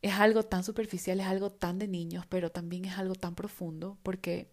es 0.03 0.15
algo 0.15 0.43
tan 0.43 0.65
superficial, 0.65 1.21
es 1.21 1.27
algo 1.27 1.51
tan 1.51 1.79
de 1.79 1.89
niños, 1.89 2.27
pero 2.27 2.51
también 2.51 2.85
es 2.85 2.99
algo 2.99 3.15
tan 3.15 3.35
profundo, 3.35 3.99
porque 4.03 4.53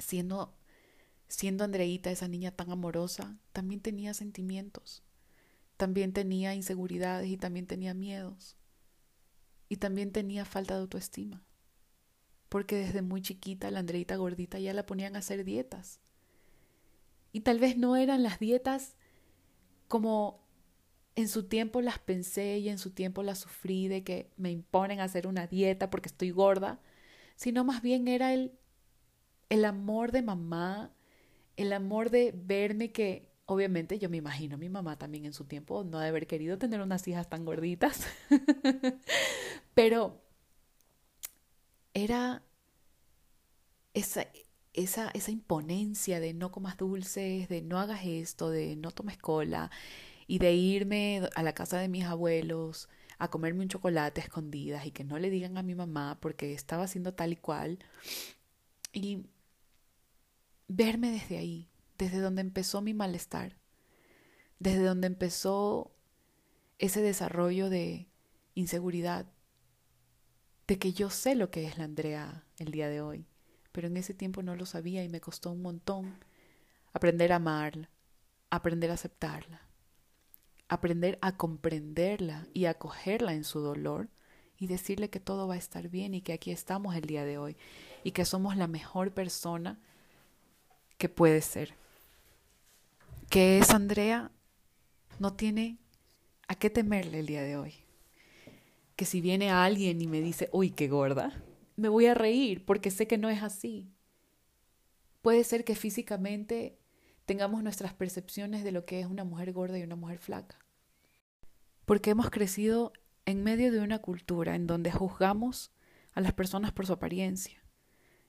siendo, 0.00 0.52
siendo 1.28 1.62
Andreita 1.62 2.10
esa 2.10 2.26
niña 2.26 2.50
tan 2.50 2.72
amorosa, 2.72 3.38
también 3.52 3.80
tenía 3.80 4.14
sentimientos, 4.14 5.04
también 5.76 6.12
tenía 6.12 6.54
inseguridades 6.54 7.28
y 7.28 7.36
también 7.36 7.66
tenía 7.66 7.94
miedos. 7.94 8.56
Y 9.68 9.76
también 9.76 10.10
tenía 10.10 10.44
falta 10.44 10.74
de 10.74 10.80
autoestima. 10.80 11.44
Porque 12.48 12.74
desde 12.74 13.02
muy 13.02 13.22
chiquita 13.22 13.70
la 13.70 13.78
Andreita 13.78 14.16
gordita 14.16 14.58
ya 14.58 14.74
la 14.74 14.84
ponían 14.84 15.14
a 15.14 15.20
hacer 15.20 15.44
dietas. 15.44 16.00
Y 17.30 17.40
tal 17.42 17.60
vez 17.60 17.76
no 17.78 17.94
eran 17.94 18.24
las 18.24 18.40
dietas 18.40 18.96
como 19.86 20.40
en 21.16 21.28
su 21.28 21.44
tiempo 21.44 21.80
las 21.80 21.98
pensé 21.98 22.58
y 22.58 22.68
en 22.68 22.78
su 22.78 22.90
tiempo 22.90 23.22
las 23.22 23.38
sufrí 23.38 23.88
de 23.88 24.02
que 24.02 24.30
me 24.36 24.50
imponen 24.50 25.00
hacer 25.00 25.26
una 25.26 25.46
dieta 25.46 25.90
porque 25.90 26.08
estoy 26.08 26.30
gorda, 26.30 26.80
sino 27.36 27.64
más 27.64 27.82
bien 27.82 28.08
era 28.08 28.32
el 28.32 28.52
el 29.50 29.64
amor 29.66 30.12
de 30.12 30.22
mamá, 30.22 30.92
el 31.56 31.72
amor 31.74 32.10
de 32.10 32.32
verme 32.34 32.92
que 32.92 33.28
obviamente 33.46 33.98
yo 33.98 34.08
me 34.08 34.16
imagino 34.18 34.56
mi 34.58 34.68
mamá 34.68 34.96
también 34.98 35.26
en 35.26 35.34
su 35.34 35.44
tiempo 35.44 35.84
no 35.84 35.98
de 35.98 36.08
haber 36.08 36.26
querido 36.28 36.56
tener 36.58 36.80
unas 36.80 37.06
hijas 37.08 37.28
tan 37.28 37.44
gorditas, 37.44 38.06
pero 39.74 40.22
era 41.94 42.42
esa, 43.94 44.26
esa, 44.72 45.10
esa 45.14 45.30
imponencia 45.30 46.20
de 46.20 46.32
no 46.34 46.52
comas 46.52 46.76
dulces, 46.76 47.48
de 47.48 47.62
no 47.62 47.78
hagas 47.78 48.02
esto, 48.04 48.50
de 48.50 48.76
no 48.76 48.90
tomes 48.92 49.18
cola 49.18 49.70
y 50.26 50.38
de 50.38 50.54
irme 50.54 51.22
a 51.34 51.42
la 51.42 51.54
casa 51.54 51.78
de 51.78 51.88
mis 51.88 52.04
abuelos 52.04 52.88
a 53.18 53.28
comerme 53.30 53.62
un 53.62 53.68
chocolate 53.68 54.20
a 54.20 54.24
escondidas 54.24 54.86
y 54.86 54.92
que 54.92 55.04
no 55.04 55.18
le 55.18 55.30
digan 55.30 55.58
a 55.58 55.62
mi 55.62 55.74
mamá 55.74 56.18
porque 56.20 56.54
estaba 56.54 56.84
haciendo 56.84 57.14
tal 57.14 57.32
y 57.32 57.36
cual. 57.36 57.78
Y 58.92 59.26
verme 60.72 61.10
desde 61.10 61.36
ahí, 61.36 61.68
desde 61.98 62.20
donde 62.20 62.42
empezó 62.42 62.80
mi 62.80 62.94
malestar, 62.94 63.56
desde 64.60 64.84
donde 64.84 65.08
empezó 65.08 65.96
ese 66.78 67.02
desarrollo 67.02 67.68
de 67.68 68.06
inseguridad, 68.54 69.26
de 70.68 70.78
que 70.78 70.92
yo 70.92 71.10
sé 71.10 71.34
lo 71.34 71.50
que 71.50 71.66
es 71.66 71.76
la 71.76 71.84
Andrea 71.84 72.46
el 72.58 72.70
día 72.70 72.88
de 72.88 73.00
hoy, 73.00 73.26
pero 73.72 73.88
en 73.88 73.96
ese 73.96 74.14
tiempo 74.14 74.44
no 74.44 74.54
lo 74.54 74.64
sabía 74.64 75.02
y 75.02 75.08
me 75.08 75.20
costó 75.20 75.50
un 75.50 75.60
montón 75.60 76.14
aprender 76.92 77.32
a 77.32 77.36
amarla, 77.36 77.90
aprender 78.48 78.92
a 78.92 78.94
aceptarla, 78.94 79.62
aprender 80.68 81.18
a 81.20 81.36
comprenderla 81.36 82.46
y 82.54 82.66
acogerla 82.66 83.34
en 83.34 83.42
su 83.42 83.58
dolor 83.58 84.08
y 84.56 84.68
decirle 84.68 85.10
que 85.10 85.18
todo 85.18 85.48
va 85.48 85.54
a 85.54 85.58
estar 85.58 85.88
bien 85.88 86.14
y 86.14 86.22
que 86.22 86.32
aquí 86.32 86.52
estamos 86.52 86.94
el 86.94 87.06
día 87.06 87.24
de 87.24 87.38
hoy 87.38 87.56
y 88.04 88.12
que 88.12 88.24
somos 88.24 88.56
la 88.56 88.68
mejor 88.68 89.12
persona 89.12 89.80
que 91.00 91.08
puede 91.08 91.40
ser. 91.40 91.74
Que 93.30 93.58
es 93.58 93.70
Andrea 93.70 94.30
no 95.18 95.32
tiene 95.32 95.78
a 96.46 96.54
qué 96.54 96.70
temerle 96.70 97.20
el 97.20 97.26
día 97.26 97.42
de 97.42 97.56
hoy. 97.56 97.74
Que 98.96 99.06
si 99.06 99.20
viene 99.20 99.50
alguien 99.50 100.00
y 100.02 100.06
me 100.06 100.20
dice, 100.20 100.50
uy, 100.52 100.70
qué 100.70 100.88
gorda, 100.88 101.42
me 101.76 101.88
voy 101.88 102.06
a 102.06 102.14
reír 102.14 102.64
porque 102.66 102.90
sé 102.90 103.06
que 103.08 103.18
no 103.18 103.30
es 103.30 103.42
así. 103.42 103.90
Puede 105.22 105.42
ser 105.44 105.64
que 105.64 105.74
físicamente 105.74 106.78
tengamos 107.24 107.62
nuestras 107.62 107.94
percepciones 107.94 108.62
de 108.62 108.72
lo 108.72 108.84
que 108.84 109.00
es 109.00 109.06
una 109.06 109.24
mujer 109.24 109.52
gorda 109.52 109.78
y 109.78 109.82
una 109.82 109.96
mujer 109.96 110.18
flaca. 110.18 110.58
porque 111.84 112.10
hemos 112.10 112.30
crecido 112.30 112.92
en 113.26 113.42
medio 113.42 113.72
de 113.72 113.80
una 113.80 113.98
cultura 113.98 114.54
en 114.54 114.66
donde 114.66 114.92
juzgamos 114.92 115.72
a 116.14 116.20
las 116.20 116.32
personas 116.32 116.72
por 116.72 116.86
su 116.86 116.92
apariencia, 116.92 117.64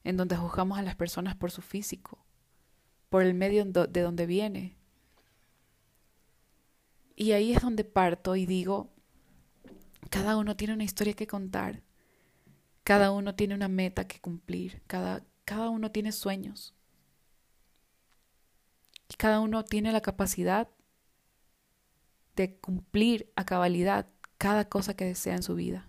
en 0.03 0.17
donde 0.17 0.35
juzgamos 0.35 0.79
a 0.79 0.81
las 0.81 0.95
personas 0.95 1.35
por 1.35 1.51
su 1.51 1.61
físico, 1.61 2.20
por 3.11 3.23
el 3.23 3.33
medio 3.33 3.65
de 3.65 4.01
donde 4.01 4.25
viene. 4.25 4.77
Y 7.17 7.33
ahí 7.33 7.51
es 7.51 7.61
donde 7.61 7.83
parto 7.83 8.37
y 8.37 8.45
digo, 8.45 8.89
cada 10.09 10.37
uno 10.37 10.55
tiene 10.55 10.75
una 10.75 10.85
historia 10.85 11.11
que 11.11 11.27
contar, 11.27 11.83
cada 12.85 13.11
uno 13.11 13.35
tiene 13.35 13.53
una 13.53 13.67
meta 13.67 14.07
que 14.07 14.21
cumplir, 14.21 14.81
cada, 14.87 15.25
cada 15.43 15.69
uno 15.69 15.91
tiene 15.91 16.13
sueños. 16.13 16.73
Y 19.09 19.15
cada 19.15 19.41
uno 19.41 19.65
tiene 19.65 19.91
la 19.91 19.99
capacidad 19.99 20.69
de 22.37 22.55
cumplir 22.59 23.29
a 23.35 23.43
cabalidad 23.43 24.07
cada 24.37 24.69
cosa 24.69 24.95
que 24.95 25.03
desea 25.03 25.35
en 25.35 25.43
su 25.43 25.55
vida. 25.55 25.85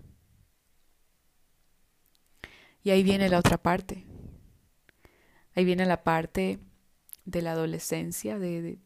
Y 2.82 2.90
ahí 2.90 3.04
viene 3.04 3.28
la 3.28 3.38
otra 3.38 3.62
parte. 3.62 4.04
Ahí 5.54 5.64
viene 5.64 5.86
la 5.86 6.02
parte 6.02 6.58
de 7.24 7.42
la 7.42 7.52
adolescencia, 7.52 8.38
de, 8.38 8.78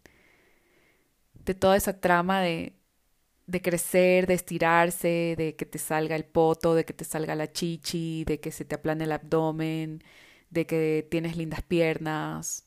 de, 1.45 1.55
toda 1.55 1.77
esa 1.77 2.01
trama 2.01 2.41
de, 2.41 2.77
de 3.47 3.63
crecer, 3.63 4.27
de 4.27 4.35
estirarse, 4.35 5.35
de 5.37 5.57
que 5.57 5.67
te 5.67 5.79
salga 5.79 6.17
el 6.17 6.25
poto, 6.25 6.75
de 6.75 6.85
que 6.85 6.93
te 6.93 7.05
salga 7.05 7.35
la 7.35 7.53
chichi, 7.53 8.25
de 8.25 8.41
que 8.41 8.51
se 8.51 8.65
te 8.65 8.75
aplane 8.75 9.05
el 9.05 9.13
abdomen, 9.13 10.03
de 10.51 10.67
que 10.67 11.07
tienes 11.11 11.37
lindas 11.37 11.63
piernas, 11.63 12.67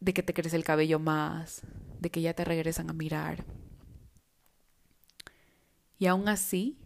de 0.00 0.14
que 0.14 0.22
te 0.22 0.34
crece 0.34 0.56
el 0.56 0.64
cabello 0.64 0.98
más, 0.98 1.62
de 2.00 2.10
que 2.10 2.22
ya 2.22 2.34
te 2.34 2.44
regresan 2.44 2.90
a 2.90 2.94
mirar. 2.94 3.44
Y 5.98 6.06
aún 6.06 6.28
así, 6.28 6.78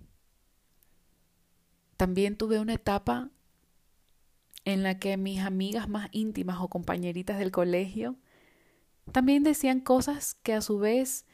también 1.96 2.36
tuve 2.36 2.58
una 2.58 2.74
etapa 2.74 3.30
en 4.64 4.82
la 4.82 4.98
que 4.98 5.16
mis 5.16 5.40
amigas 5.40 5.88
más 5.88 6.08
íntimas 6.12 6.58
o 6.60 6.68
compañeritas 6.68 7.38
del 7.38 7.50
colegio 7.50 8.16
también 9.12 9.42
decían 9.42 9.80
cosas 9.80 10.34
que 10.34 10.54
a 10.54 10.62
su 10.62 10.78
vez 10.78 11.26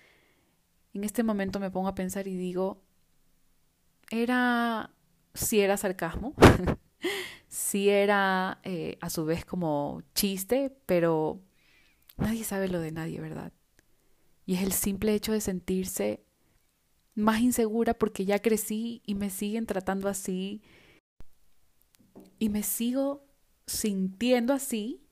en 0.92 1.04
este 1.04 1.22
momento 1.22 1.60
me 1.60 1.70
pongo 1.70 1.88
a 1.88 1.94
pensar 1.94 2.26
y 2.26 2.36
digo, 2.36 2.82
era, 4.10 4.90
si 5.34 5.60
era 5.60 5.76
sarcasmo, 5.76 6.34
si 7.48 7.88
era 7.88 8.60
eh, 8.64 8.98
a 9.00 9.08
su 9.08 9.24
vez 9.24 9.44
como 9.44 10.02
chiste, 10.14 10.76
pero 10.86 11.40
nadie 12.16 12.42
sabe 12.42 12.68
lo 12.68 12.80
de 12.80 12.90
nadie, 12.90 13.20
¿verdad? 13.20 13.52
Y 14.46 14.54
es 14.54 14.62
el 14.62 14.72
simple 14.72 15.14
hecho 15.14 15.32
de 15.32 15.40
sentirse 15.40 16.24
más 17.14 17.40
insegura 17.40 17.94
porque 17.94 18.24
ya 18.24 18.40
crecí 18.40 19.02
y 19.06 19.14
me 19.14 19.30
siguen 19.30 19.66
tratando 19.66 20.08
así 20.08 20.62
y 22.40 22.48
me 22.48 22.64
sigo 22.64 23.22
sintiendo 23.66 24.54
así, 24.54 25.06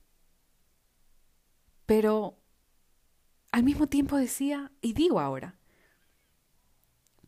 pero 1.85 2.39
al 3.51 3.63
mismo 3.63 3.87
tiempo 3.87 4.17
decía, 4.17 4.71
y 4.81 4.93
digo 4.93 5.19
ahora, 5.19 5.57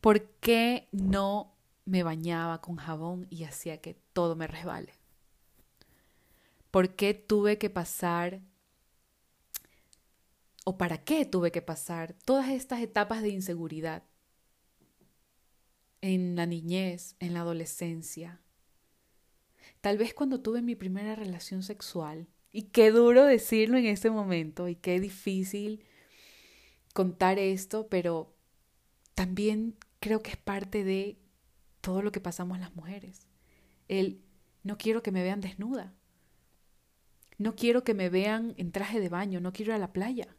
¿por 0.02 0.28
qué 0.40 0.90
no 0.92 1.56
me 1.86 2.02
bañaba 2.02 2.62
con 2.62 2.78
jabón 2.78 3.28
y 3.30 3.44
hacía 3.44 3.80
que 3.80 3.94
todo 4.12 4.36
me 4.36 4.48
resbale? 4.48 4.94
¿Por 6.72 6.96
qué 6.96 7.14
tuve 7.14 7.60
que 7.60 7.70
pasar 7.70 8.42
o 10.66 10.80
para 10.80 11.04
qué 11.04 11.26
tuve 11.26 11.52
que 11.52 11.62
pasar 11.62 12.14
todas 12.26 12.50
estas 12.50 12.82
etapas 12.82 13.22
de 13.22 13.30
inseguridad 13.30 14.04
en 16.02 16.36
la 16.36 16.48
niñez, 16.48 17.16
en 17.20 17.36
la 17.36 17.42
adolescencia? 17.42 18.42
Tal 19.82 19.98
vez 19.98 20.14
cuando 20.14 20.42
tuve 20.42 20.62
mi 20.62 20.76
primera 20.76 21.16
relación 21.16 21.64
sexual, 21.64 22.28
y 22.52 22.64
qué 22.64 22.92
duro 22.92 23.26
decirlo 23.26 23.78
en 23.78 23.86
este 23.86 24.12
momento, 24.12 24.68
y 24.68 24.76
qué 24.76 25.00
difícil 25.00 25.84
contar 26.94 27.40
esto, 27.40 27.88
pero 27.88 28.36
también 29.16 29.76
creo 30.00 30.22
que 30.22 30.32
es 30.32 30.38
parte 30.38 30.84
de 30.84 31.18
todo 31.82 32.02
lo 32.02 32.12
que 32.12 32.20
pasamos 32.20 32.60
las 32.60 32.76
mujeres. 32.76 33.28
El 33.88 34.22
no 34.64 34.78
quiero 34.78 35.02
que 35.02 35.12
me 35.12 35.24
vean 35.24 35.42
desnuda. 35.42 35.94
No 37.38 37.56
quiero 37.56 37.84
que 37.84 37.96
me 37.96 38.10
vean 38.10 38.54
en 38.58 38.72
traje 38.72 39.00
de 39.00 39.10
baño, 39.10 39.42
no 39.42 39.52
quiero 39.52 39.72
ir 39.72 39.78
a 39.78 39.80
la 39.80 39.94
playa. 39.94 40.36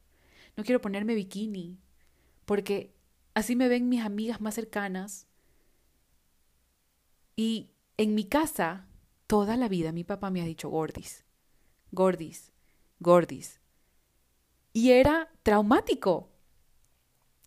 No 0.57 0.63
quiero 0.63 0.81
ponerme 0.81 1.17
bikini, 1.17 1.81
porque 2.45 2.95
así 3.35 3.57
me 3.57 3.69
ven 3.69 3.89
mis 3.89 4.03
amigas 4.03 4.41
más 4.41 4.55
cercanas. 4.55 5.27
Y 7.35 7.73
en 7.97 8.15
mi 8.15 8.25
casa 8.25 8.87
toda 9.33 9.57
la 9.57 9.67
vida 9.67 9.93
mi 9.93 10.05
papá 10.05 10.31
me 10.31 10.43
ha 10.43 10.45
dicho 10.45 10.69
gordis, 10.69 11.25
gordis, 11.91 12.53
gordis. 13.01 13.63
Y 14.75 14.91
era 14.91 15.31
traumático. 15.43 16.29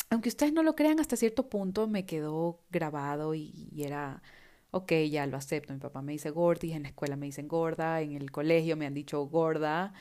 Aunque 0.09 0.29
ustedes 0.29 0.51
no 0.51 0.63
lo 0.63 0.75
crean, 0.75 0.99
hasta 0.99 1.15
cierto 1.15 1.47
punto 1.47 1.87
me 1.87 2.07
quedó 2.07 2.63
grabado 2.71 3.35
y, 3.35 3.69
era, 3.77 4.23
ok, 4.71 4.93
ya 5.11 5.27
lo 5.27 5.37
acepto. 5.37 5.73
Mi 5.73 5.79
papá 5.79 6.01
me 6.01 6.13
dice 6.13 6.31
gordis, 6.31 6.73
en 6.73 6.81
la 6.81 6.89
escuela 6.89 7.17
me 7.17 7.27
dicen 7.27 7.47
gorda, 7.47 8.01
en 8.01 8.13
el 8.13 8.31
colegio 8.31 8.75
me 8.75 8.87
han 8.87 8.95
dicho 8.95 9.21
gorda. 9.27 9.93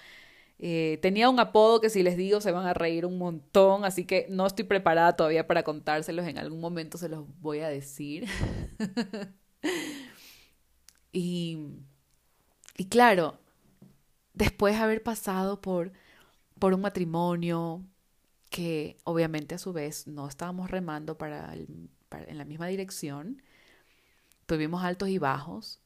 Eh, 0.58 0.98
tenía 1.02 1.28
un 1.28 1.38
apodo 1.38 1.82
que 1.82 1.90
si 1.90 2.02
les 2.02 2.16
digo 2.16 2.40
se 2.40 2.50
van 2.50 2.64
a 2.64 2.72
reír 2.72 3.04
un 3.04 3.18
montón, 3.18 3.84
así 3.84 4.06
que 4.06 4.26
no 4.30 4.46
estoy 4.46 4.64
preparada 4.64 5.16
todavía 5.16 5.46
para 5.46 5.64
contárselos, 5.64 6.26
en 6.26 6.38
algún 6.38 6.62
momento 6.62 6.96
se 6.96 7.10
los 7.10 7.26
voy 7.42 7.60
a 7.60 7.68
decir. 7.68 8.26
Y, 11.14 11.58
y 12.76 12.86
claro, 12.86 13.38
después 14.34 14.74
de 14.74 14.82
haber 14.82 15.02
pasado 15.02 15.60
por, 15.60 15.92
por 16.58 16.74
un 16.74 16.80
matrimonio 16.80 17.84
que 18.50 18.98
obviamente 19.04 19.54
a 19.54 19.58
su 19.58 19.72
vez 19.72 20.08
no 20.08 20.28
estábamos 20.28 20.70
remando 20.72 21.16
para, 21.16 21.54
en 21.54 22.38
la 22.38 22.44
misma 22.44 22.66
dirección, 22.66 23.42
tuvimos 24.46 24.82
altos 24.82 25.08
y 25.08 25.18
bajos, 25.18 25.80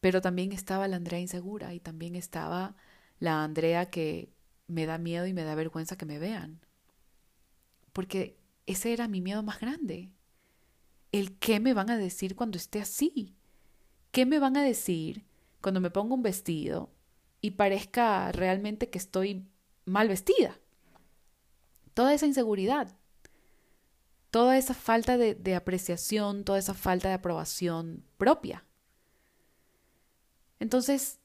pero 0.00 0.22
también 0.22 0.52
estaba 0.52 0.88
la 0.88 0.96
Andrea 0.96 1.20
insegura 1.20 1.74
y 1.74 1.80
también 1.80 2.16
estaba 2.16 2.74
la 3.18 3.44
Andrea 3.44 3.90
que 3.90 4.32
me 4.68 4.86
da 4.86 4.96
miedo 4.96 5.26
y 5.26 5.34
me 5.34 5.44
da 5.44 5.54
vergüenza 5.54 5.96
que 5.98 6.06
me 6.06 6.18
vean. 6.18 6.60
Porque 7.92 8.38
ese 8.64 8.94
era 8.94 9.06
mi 9.06 9.20
miedo 9.20 9.42
más 9.42 9.60
grande. 9.60 10.10
El 11.12 11.36
qué 11.38 11.60
me 11.60 11.74
van 11.74 11.90
a 11.90 11.98
decir 11.98 12.36
cuando 12.36 12.56
esté 12.56 12.80
así. 12.80 13.36
¿Qué 14.10 14.26
me 14.26 14.38
van 14.40 14.56
a 14.56 14.62
decir 14.62 15.24
cuando 15.60 15.80
me 15.80 15.90
pongo 15.90 16.14
un 16.14 16.22
vestido 16.22 16.90
y 17.40 17.52
parezca 17.52 18.32
realmente 18.32 18.90
que 18.90 18.98
estoy 18.98 19.46
mal 19.84 20.08
vestida? 20.08 20.58
Toda 21.94 22.14
esa 22.14 22.26
inseguridad, 22.26 22.96
toda 24.30 24.56
esa 24.56 24.74
falta 24.74 25.16
de, 25.16 25.54
apreciación, 25.54 26.44
toda 26.44 26.58
esa 26.58 26.74
falta 26.74 27.08
de 27.08 27.14
aprobación 27.14 28.04
propia. 28.16 28.64
Entonces, 30.58 31.20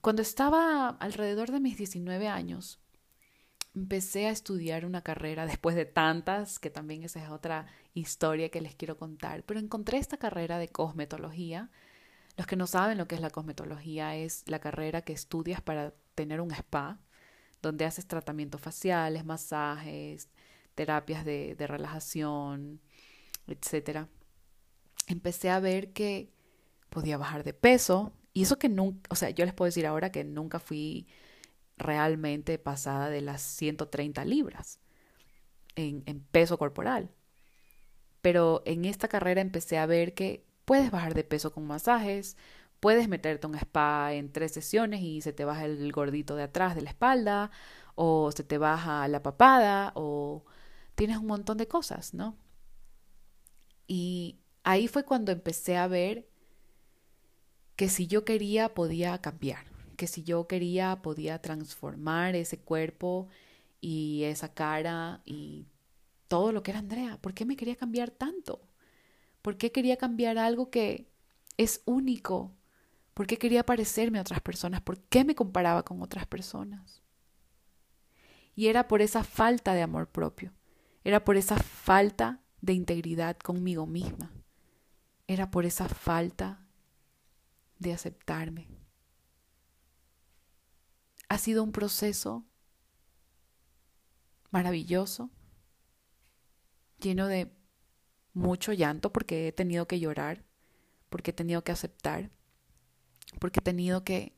cuando 0.00 0.22
estaba 0.22 0.88
alrededor 0.88 1.52
de 1.52 1.60
mis 1.60 1.78
19 1.78 2.28
años, 2.28 2.81
empecé 3.74 4.26
a 4.26 4.30
estudiar 4.30 4.84
una 4.84 5.02
carrera 5.02 5.46
después 5.46 5.74
de 5.76 5.86
tantas, 5.86 6.58
que 6.58 6.70
también 6.70 7.02
esa 7.02 7.22
es 7.22 7.30
otra 7.30 7.66
historia 7.94 8.50
que 8.50 8.60
les 8.60 8.74
quiero 8.74 8.96
contar, 8.96 9.44
pero 9.44 9.60
encontré 9.60 9.98
esta 9.98 10.18
carrera 10.18 10.58
de 10.58 10.68
cosmetología. 10.68 11.70
Los 12.36 12.46
que 12.46 12.56
no 12.56 12.66
saben 12.66 12.98
lo 12.98 13.08
que 13.08 13.14
es 13.14 13.20
la 13.20 13.30
cosmetología 13.30 14.16
es 14.16 14.44
la 14.46 14.58
carrera 14.58 15.02
que 15.02 15.12
estudias 15.12 15.60
para 15.60 15.94
tener 16.14 16.40
un 16.40 16.50
spa, 16.52 17.00
donde 17.62 17.84
haces 17.84 18.06
tratamientos 18.06 18.60
faciales, 18.60 19.24
masajes, 19.24 20.28
terapias 20.74 21.24
de, 21.24 21.54
de 21.54 21.66
relajación, 21.66 22.80
etc. 23.46 24.06
Empecé 25.06 25.50
a 25.50 25.60
ver 25.60 25.92
que 25.92 26.32
podía 26.90 27.16
bajar 27.18 27.44
de 27.44 27.54
peso, 27.54 28.12
y 28.34 28.42
eso 28.42 28.58
que 28.58 28.68
nunca, 28.68 29.08
o 29.10 29.14
sea, 29.14 29.30
yo 29.30 29.44
les 29.44 29.54
puedo 29.54 29.66
decir 29.66 29.86
ahora 29.86 30.10
que 30.10 30.24
nunca 30.24 30.58
fui 30.58 31.06
realmente 31.82 32.58
pasada 32.58 33.10
de 33.10 33.20
las 33.20 33.42
130 33.42 34.24
libras 34.24 34.80
en, 35.76 36.02
peso 36.30 36.58
corporal. 36.58 37.10
Pero 38.20 38.62
en 38.66 38.84
esta 38.84 39.08
carrera 39.08 39.40
empecé 39.40 39.78
a 39.78 39.86
ver 39.86 40.14
que 40.14 40.46
puedes 40.64 40.90
bajar 40.90 41.14
de 41.14 41.24
peso 41.24 41.52
con 41.52 41.66
masajes, 41.66 42.36
puedes 42.80 43.08
meterte 43.08 43.46
un 43.46 43.56
spa 43.56 44.12
en 44.12 44.32
tres 44.32 44.52
sesiones 44.52 45.00
y 45.02 45.20
se 45.20 45.32
te 45.32 45.44
baja 45.44 45.64
el 45.64 45.92
gordito 45.92 46.36
de 46.36 46.44
atrás 46.44 46.74
de 46.74 46.82
la 46.82 46.90
espalda, 46.90 47.50
o 47.94 48.30
se 48.32 48.44
te 48.44 48.58
baja 48.58 49.06
la 49.08 49.22
papada, 49.22 49.92
o 49.94 50.44
tienes 50.94 51.18
un 51.18 51.26
montón 51.26 51.58
de 51.58 51.68
cosas, 51.68 52.14
¿no? 52.14 52.36
Y 53.86 54.40
ahí 54.62 54.88
fue 54.88 55.04
cuando 55.04 55.32
empecé 55.32 55.76
a 55.76 55.88
ver 55.88 56.28
que 57.76 57.88
si 57.88 58.06
yo 58.06 58.24
quería 58.24 58.74
podía 58.74 59.18
cambiar 59.18 59.71
que 59.96 60.06
si 60.06 60.22
yo 60.22 60.46
quería 60.46 61.02
podía 61.02 61.40
transformar 61.40 62.34
ese 62.36 62.58
cuerpo 62.58 63.28
y 63.80 64.22
esa 64.24 64.52
cara 64.52 65.22
y 65.24 65.66
todo 66.28 66.52
lo 66.52 66.62
que 66.62 66.70
era 66.70 66.80
Andrea. 66.80 67.18
¿Por 67.20 67.34
qué 67.34 67.44
me 67.44 67.56
quería 67.56 67.76
cambiar 67.76 68.10
tanto? 68.10 68.62
¿Por 69.42 69.56
qué 69.56 69.72
quería 69.72 69.96
cambiar 69.96 70.38
algo 70.38 70.70
que 70.70 71.10
es 71.56 71.82
único? 71.84 72.54
¿Por 73.12 73.26
qué 73.26 73.36
quería 73.36 73.66
parecerme 73.66 74.18
a 74.18 74.22
otras 74.22 74.40
personas? 74.40 74.80
¿Por 74.80 74.98
qué 75.00 75.24
me 75.24 75.34
comparaba 75.34 75.84
con 75.84 76.00
otras 76.00 76.26
personas? 76.26 77.02
Y 78.54 78.68
era 78.68 78.88
por 78.88 79.02
esa 79.02 79.24
falta 79.24 79.74
de 79.74 79.82
amor 79.82 80.08
propio. 80.08 80.52
Era 81.04 81.24
por 81.24 81.36
esa 81.36 81.56
falta 81.58 82.40
de 82.60 82.74
integridad 82.74 83.36
conmigo 83.36 83.86
misma. 83.86 84.30
Era 85.26 85.50
por 85.50 85.66
esa 85.66 85.88
falta 85.88 86.64
de 87.78 87.92
aceptarme. 87.92 88.68
Ha 91.32 91.38
sido 91.38 91.62
un 91.62 91.72
proceso 91.72 92.44
maravilloso, 94.50 95.30
lleno 97.00 97.26
de 97.26 97.50
mucho 98.34 98.74
llanto 98.74 99.14
porque 99.14 99.48
he 99.48 99.52
tenido 99.52 99.88
que 99.88 99.98
llorar, 99.98 100.44
porque 101.08 101.30
he 101.30 101.32
tenido 101.32 101.64
que 101.64 101.72
aceptar, 101.72 102.30
porque 103.40 103.60
he 103.60 103.62
tenido 103.62 104.04
que 104.04 104.36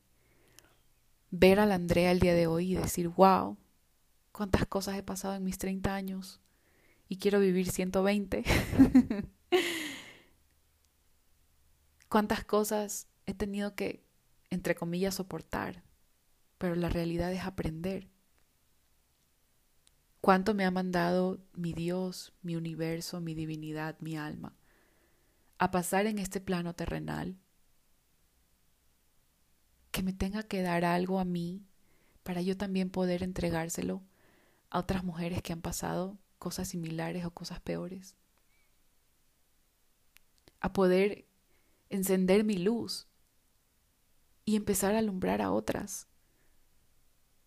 ver 1.33 1.59
a 1.59 1.67
la 1.67 1.75
Andrea 1.75 2.13
el 2.13 2.21
día 2.21 2.33
de 2.33 2.47
hoy 2.47 2.75
y 2.75 2.77
decir, 2.77 3.09
wow, 3.09 3.57
cuántas 4.31 4.65
cosas 4.67 4.97
he 4.97 5.03
pasado 5.03 5.35
en 5.35 5.43
mis 5.43 5.59
30 5.59 5.93
años 5.93 6.41
y 7.09 7.17
quiero 7.17 7.41
vivir 7.41 7.73
120. 7.73 8.45
cuántas 12.09 12.45
cosas 12.45 13.09
he 13.27 13.35
tenido 13.35 13.75
que, 13.75 14.07
entre 14.49 14.77
comillas, 14.77 15.17
soportar, 15.17 15.83
pero 16.59 16.75
la 16.75 16.89
realidad 16.89 17.33
es 17.33 17.45
aprender. 17.45 18.09
Cuánto 20.21 20.55
me 20.55 20.65
ha 20.65 20.71
mandado 20.71 21.39
mi 21.53 21.73
Dios, 21.73 22.33
mi 22.43 22.57
universo, 22.57 23.21
mi 23.21 23.35
divinidad, 23.35 23.99
mi 24.01 24.17
alma, 24.17 24.57
a 25.59 25.71
pasar 25.71 26.07
en 26.07 26.19
este 26.19 26.41
plano 26.41 26.75
terrenal, 26.75 27.39
que 29.91 30.03
me 30.03 30.13
tenga 30.13 30.43
que 30.43 30.63
dar 30.63 30.85
algo 30.85 31.21
a 31.21 31.25
mí 31.25 31.67
para 32.23 32.43
yo 32.43 32.57
también 32.57 32.91
poder 32.91 33.23
entregárselo 33.23 34.03
a 34.71 34.81
otras 34.81 35.05
mujeres 35.05 35.43
que 35.43 35.53
han 35.53 35.61
pasado 35.61 36.19
cosas 36.39 36.69
similares 36.69 37.25
o 37.25 37.31
cosas 37.31 37.61
peores, 37.61 38.17
a 40.61 40.73
poder 40.73 41.29
encender 41.91 42.45
mi 42.45 42.57
luz 42.57 43.07
y 44.45 44.57
empezar 44.57 44.95
a 44.95 44.99
alumbrar 44.99 45.43
a 45.43 45.53
otras, 45.53 46.09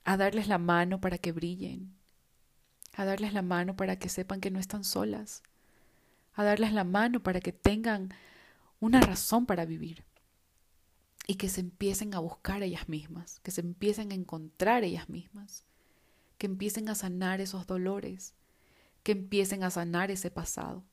a 0.07 0.15
darles 0.15 0.47
la 0.47 0.57
mano 0.57 1.01
para 1.01 1.17
que 1.17 1.33
brillen, 1.33 1.93
a 2.93 3.03
darles 3.03 3.33
la 3.33 3.41
mano 3.41 3.75
para 3.75 3.99
que 3.99 4.07
sepan 4.07 4.39
que 4.39 4.49
no 4.49 4.57
están 4.57 4.85
solas, 4.85 5.43
a 6.33 6.45
darles 6.45 6.71
la 6.71 6.85
mano 6.85 7.21
para 7.21 7.41
que 7.41 7.51
tengan 7.51 8.13
una 8.79 9.01
razón 9.01 9.45
para 9.45 9.65
vivir 9.65 10.05
y 11.27 11.35
que 11.35 11.49
se 11.49 11.59
empiecen 11.59 12.15
a 12.15 12.19
buscar 12.19 12.63
ellas 12.63 12.87
mismas, 12.87 13.41
que 13.41 13.51
se 13.51 13.59
empiecen 13.59 14.13
a 14.13 14.15
encontrar 14.15 14.85
ellas 14.85 15.09
mismas, 15.09 15.65
que 16.37 16.45
empiecen 16.45 16.87
a 16.87 16.95
sanar 16.95 17.41
esos 17.41 17.67
dolores, 17.67 18.33
que 19.03 19.11
empiecen 19.11 19.65
a 19.65 19.71
sanar 19.71 20.09
ese 20.09 20.31
pasado, 20.31 20.85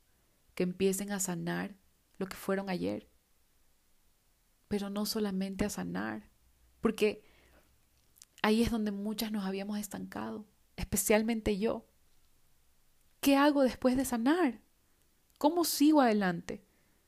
que 0.57 0.65
empiecen 0.65 1.13
a 1.13 1.21
sanar 1.21 1.77
lo 2.19 2.27
que 2.27 2.37
fueron 2.37 2.69
ayer, 2.69 3.09
pero 4.67 4.91
no 4.91 5.07
solamente 5.07 5.65
a 5.65 5.71
sanar, 5.71 6.29
porque 6.81 7.23
ahí 8.45 8.63
es 8.63 8.71
donde 8.71 8.91
muchas 8.91 9.33
nos 9.33 9.47
habíamos 9.47 9.79
estancado, 9.79 10.45
especialmente 10.77 11.59
yo. 11.59 11.87
¿Qué 13.21 13.37
hago 13.37 13.63
después 13.63 13.97
de 13.97 14.05
sanar? 14.05 14.61
¿Cómo 15.39 15.65
sigo 15.65 16.03
adelante? 16.03 16.63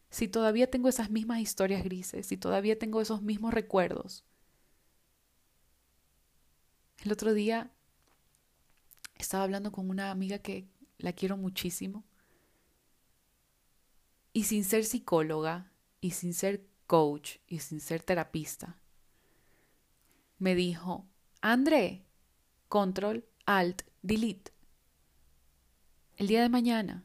Si 0.09 0.29
todavía 0.29 0.71
tengo 0.71 0.89
esas 0.89 1.11
mismas 1.11 1.41
historias 1.41 1.85
grises, 1.85 2.25
si 2.27 2.39
todavía 2.39 2.79
tengo 2.79 3.03
esos 3.03 3.21
mismos 3.21 3.53
recuerdos. 3.53 4.25
El 7.05 7.13
otro 7.13 7.35
día 7.35 7.71
estaba 9.19 9.45
hablando 9.45 9.73
con 9.73 9.91
una 9.91 10.11
amiga 10.11 10.39
que 10.39 10.67
la 10.97 11.13
quiero 11.13 11.37
muchísimo. 11.37 12.03
Y 14.33 14.45
sin 14.45 14.65
ser 14.65 14.87
psicóloga, 14.87 15.71
y 16.01 16.13
sin 16.13 16.33
ser 16.33 16.67
coach, 16.87 17.41
y 17.47 17.59
sin 17.59 17.81
ser 17.81 18.03
terapista, 18.03 18.79
me 20.39 20.55
dijo, 20.55 21.07
André, 21.41 22.05
control, 22.69 23.25
alt, 23.45 23.83
delete. 24.03 24.53
El 26.17 26.29
día 26.29 26.43
de 26.43 26.49
mañana, 26.49 27.05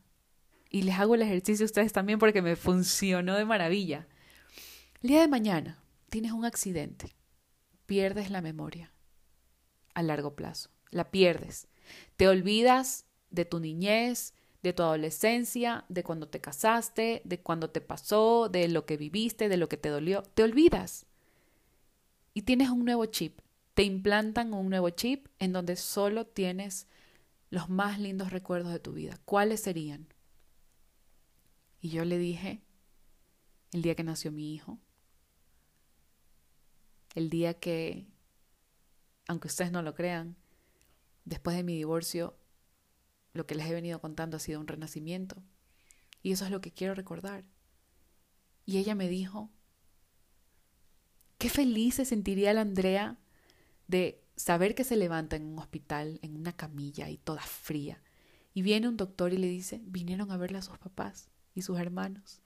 y 0.69 0.83
les 0.83 0.97
hago 0.97 1.15
el 1.15 1.21
ejercicio 1.21 1.65
a 1.65 1.67
ustedes 1.67 1.91
también 1.91 2.17
porque 2.17 2.41
me 2.41 2.55
funcionó 2.55 3.35
de 3.35 3.45
maravilla, 3.45 4.07
el 5.01 5.09
día 5.09 5.21
de 5.21 5.27
mañana 5.27 5.83
tienes 6.09 6.31
un 6.31 6.45
accidente, 6.45 7.15
pierdes 7.85 8.29
la 8.31 8.41
memoria 8.41 8.93
a 9.93 10.03
largo 10.03 10.35
plazo, 10.35 10.69
la 10.91 11.11
pierdes, 11.11 11.67
te 12.15 12.27
olvidas 12.27 13.05
de 13.29 13.45
tu 13.45 13.59
niñez, 13.59 14.33
de 14.63 14.73
tu 14.73 14.83
adolescencia, 14.83 15.85
de 15.89 16.03
cuando 16.03 16.27
te 16.27 16.39
casaste, 16.39 17.21
de 17.25 17.39
cuando 17.41 17.69
te 17.69 17.81
pasó, 17.81 18.47
de 18.49 18.67
lo 18.67 18.85
que 18.85 18.97
viviste, 18.97 19.49
de 19.49 19.57
lo 19.57 19.67
que 19.67 19.77
te 19.77 19.89
dolió, 19.89 20.21
te 20.21 20.43
olvidas. 20.43 21.05
Y 22.33 22.43
tienes 22.43 22.69
un 22.69 22.85
nuevo 22.85 23.05
chip, 23.07 23.39
te 23.81 23.85
implantan 23.85 24.53
un 24.53 24.69
nuevo 24.69 24.91
chip 24.91 25.25
en 25.39 25.53
donde 25.53 25.75
solo 25.75 26.27
tienes 26.27 26.85
los 27.49 27.67
más 27.67 27.99
lindos 27.99 28.29
recuerdos 28.29 28.71
de 28.71 28.79
tu 28.79 28.93
vida? 28.93 29.19
¿Cuáles 29.25 29.61
serían? 29.61 30.07
Y 31.79 31.89
yo 31.89 32.05
le 32.05 32.19
dije, 32.19 32.61
el 33.71 33.81
día 33.81 33.95
que 33.95 34.03
nació 34.03 34.31
mi 34.31 34.53
hijo, 34.53 34.77
el 37.15 37.31
día 37.31 37.55
que, 37.55 38.05
aunque 39.27 39.47
ustedes 39.47 39.71
no 39.71 39.81
lo 39.81 39.95
crean, 39.95 40.37
después 41.25 41.57
de 41.57 41.63
mi 41.63 41.75
divorcio, 41.75 42.37
lo 43.33 43.47
que 43.47 43.55
les 43.55 43.65
he 43.65 43.73
venido 43.73 43.99
contando 43.99 44.37
ha 44.37 44.39
sido 44.39 44.59
un 44.59 44.67
renacimiento. 44.67 45.41
Y 46.21 46.33
eso 46.33 46.45
es 46.45 46.51
lo 46.51 46.61
que 46.61 46.71
quiero 46.71 46.93
recordar. 46.93 47.45
Y 48.63 48.77
ella 48.77 48.93
me 48.93 49.09
dijo, 49.09 49.49
qué 51.39 51.49
feliz 51.49 51.95
se 51.95 52.05
sentiría 52.05 52.53
la 52.53 52.61
Andrea 52.61 53.17
de 53.91 54.23
saber 54.37 54.73
que 54.73 54.85
se 54.85 54.95
levanta 54.95 55.35
en 55.35 55.45
un 55.45 55.59
hospital, 55.59 56.19
en 56.23 56.37
una 56.37 56.53
camilla 56.53 57.09
y 57.09 57.17
toda 57.17 57.41
fría, 57.41 58.01
y 58.53 58.61
viene 58.63 58.87
un 58.87 58.97
doctor 58.97 59.33
y 59.33 59.37
le 59.37 59.47
dice, 59.47 59.81
vinieron 59.85 60.31
a 60.31 60.37
verle 60.37 60.57
a 60.57 60.61
sus 60.61 60.77
papás 60.77 61.29
y 61.53 61.61
sus 61.61 61.77
hermanos. 61.77 62.41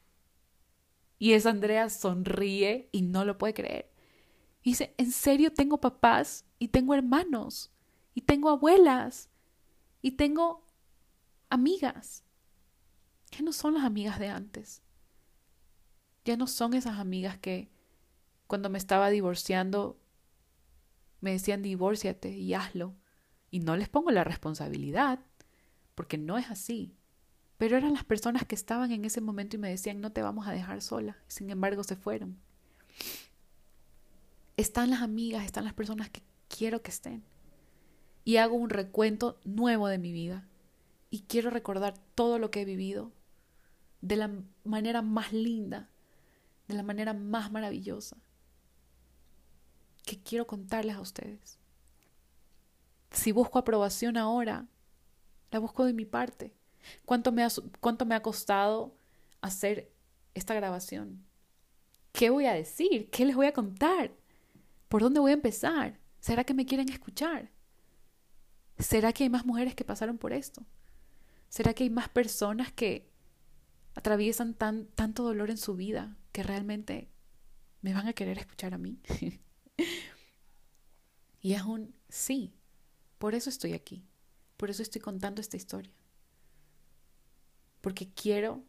Y 1.17 1.33
esa 1.33 1.51
Andrea 1.51 1.89
sonríe 1.89 2.89
y 2.91 3.03
no 3.03 3.23
lo 3.23 3.37
puede 3.37 3.53
creer. 3.53 3.91
Dice, 4.63 4.93
¿en 4.97 5.11
serio 5.11 5.53
tengo 5.53 5.79
papás 5.79 6.45
y 6.59 6.69
tengo 6.69 6.95
hermanos 6.95 7.71
y 8.13 8.21
tengo 8.21 8.49
abuelas 8.49 9.29
y 10.01 10.11
tengo 10.11 10.65
amigas? 11.49 12.23
Ya 13.31 13.41
no 13.43 13.53
son 13.53 13.75
las 13.75 13.83
amigas 13.83 14.19
de 14.19 14.29
antes. 14.29 14.81
Ya 16.25 16.37
no 16.37 16.47
son 16.47 16.73
esas 16.73 16.99
amigas 16.99 17.37
que 17.37 17.69
cuando 18.47 18.69
me 18.69 18.79
estaba 18.79 19.09
divorciando 19.09 19.99
me 21.25 21.31
decían 21.31 21.63
divórciate 21.63 22.29
y 22.29 22.53
hazlo. 22.53 22.93
Y 23.49 23.59
no 23.59 23.75
les 23.75 23.89
pongo 23.89 24.11
la 24.11 24.23
responsabilidad, 24.23 25.19
porque 25.95 26.19
no 26.19 26.37
es 26.37 26.51
así. 26.51 26.95
Pero 27.57 27.77
eran 27.77 27.95
las 27.95 28.03
personas 28.03 28.45
que 28.45 28.53
estaban 28.53 28.91
en 28.91 29.05
ese 29.05 29.21
momento 29.21 29.55
y 29.55 29.59
me 29.59 29.71
decían 29.71 30.01
no 30.01 30.11
te 30.11 30.21
vamos 30.21 30.47
a 30.47 30.51
dejar 30.51 30.83
sola. 30.83 31.17
Sin 31.27 31.49
embargo, 31.49 31.83
se 31.83 31.95
fueron. 31.95 32.37
Están 34.55 34.91
las 34.91 35.01
amigas, 35.01 35.45
están 35.45 35.63
las 35.63 35.73
personas 35.73 36.11
que 36.11 36.21
quiero 36.47 36.83
que 36.83 36.91
estén. 36.91 37.23
Y 38.23 38.37
hago 38.37 38.53
un 38.53 38.69
recuento 38.69 39.39
nuevo 39.45 39.87
de 39.87 39.97
mi 39.97 40.11
vida. 40.11 40.47
Y 41.09 41.21
quiero 41.21 41.49
recordar 41.49 41.95
todo 42.13 42.37
lo 42.37 42.51
que 42.51 42.61
he 42.61 42.65
vivido 42.65 43.11
de 44.01 44.17
la 44.17 44.29
manera 44.63 45.01
más 45.01 45.33
linda, 45.33 45.89
de 46.67 46.75
la 46.75 46.83
manera 46.83 47.15
más 47.15 47.51
maravillosa 47.51 48.17
que 50.05 50.21
quiero 50.21 50.47
contarles 50.47 50.95
a 50.95 51.01
ustedes. 51.01 51.57
Si 53.11 53.31
busco 53.31 53.59
aprobación 53.59 54.17
ahora, 54.17 54.67
la 55.51 55.59
busco 55.59 55.85
de 55.85 55.93
mi 55.93 56.05
parte. 56.05 56.53
¿Cuánto 57.05 57.31
me 57.31 57.43
ha, 57.43 57.49
cuánto 57.79 58.05
me 58.05 58.15
ha 58.15 58.21
costado 58.21 58.95
hacer 59.41 59.91
esta 60.33 60.53
grabación? 60.53 61.25
¿Qué 62.11 62.29
voy 62.29 62.45
a 62.45 62.53
decir? 62.53 63.09
¿Qué 63.09 63.25
les 63.25 63.35
voy 63.35 63.47
a 63.47 63.53
contar? 63.53 64.11
¿Por 64.87 65.01
dónde 65.01 65.19
voy 65.19 65.31
a 65.31 65.35
empezar? 65.35 65.99
¿Será 66.19 66.43
que 66.43 66.53
me 66.53 66.65
quieren 66.65 66.89
escuchar? 66.89 67.51
¿Será 68.77 69.13
que 69.13 69.23
hay 69.23 69.29
más 69.29 69.45
mujeres 69.45 69.75
que 69.75 69.85
pasaron 69.85 70.17
por 70.17 70.33
esto? 70.33 70.65
¿Será 71.49 71.73
que 71.73 71.83
hay 71.83 71.89
más 71.89 72.09
personas 72.09 72.71
que 72.71 73.09
atraviesan 73.95 74.53
tan, 74.53 74.87
tanto 74.87 75.23
dolor 75.23 75.49
en 75.49 75.57
su 75.57 75.75
vida 75.75 76.17
que 76.31 76.43
realmente 76.43 77.09
me 77.81 77.93
van 77.93 78.07
a 78.07 78.13
querer 78.13 78.37
escuchar 78.37 78.73
a 78.73 78.77
mí? 78.77 78.99
y 81.41 81.53
es 81.53 81.61
un 81.63 81.93
sí, 82.09 82.53
por 83.17 83.35
eso 83.35 83.49
estoy 83.49 83.73
aquí, 83.73 84.03
por 84.57 84.69
eso 84.69 84.81
estoy 84.81 85.01
contando 85.01 85.41
esta 85.41 85.57
historia. 85.57 85.91
porque 87.81 88.09
quiero 88.09 88.63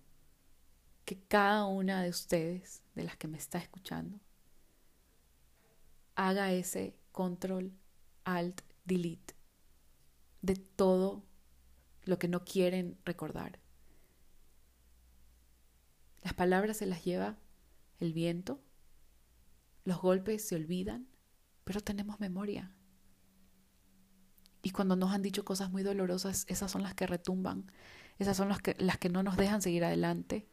que 1.06 1.18
cada 1.18 1.64
una 1.64 2.02
de 2.02 2.10
ustedes, 2.10 2.82
de 2.94 3.02
las 3.02 3.16
que 3.16 3.28
me 3.28 3.38
está 3.38 3.56
escuchando, 3.56 4.20
haga 6.16 6.52
ese 6.52 6.94
control, 7.12 7.72
alt, 8.24 8.60
delete 8.84 9.34
de 10.42 10.56
todo 10.56 11.22
lo 12.04 12.18
que 12.18 12.28
no 12.28 12.44
quieren 12.44 12.98
recordar. 13.06 13.58
Las 16.22 16.34
palabras 16.34 16.76
se 16.76 16.84
las 16.84 17.02
lleva 17.02 17.38
el 18.00 18.12
viento, 18.12 18.60
los 19.86 20.00
golpes 20.02 20.46
se 20.46 20.56
olvidan, 20.56 21.06
pero 21.64 21.80
tenemos 21.80 22.18
memoria. 22.18 22.74
Y 24.62 24.70
cuando 24.70 24.96
nos 24.96 25.12
han 25.12 25.22
dicho 25.22 25.44
cosas 25.44 25.70
muy 25.70 25.84
dolorosas, 25.84 26.44
esas 26.48 26.72
son 26.72 26.82
las 26.82 26.94
que 26.94 27.06
retumban, 27.06 27.70
esas 28.18 28.36
son 28.36 28.48
las 28.48 28.60
que, 28.60 28.74
las 28.78 28.98
que 28.98 29.08
no 29.08 29.22
nos 29.22 29.36
dejan 29.36 29.62
seguir 29.62 29.84
adelante, 29.84 30.48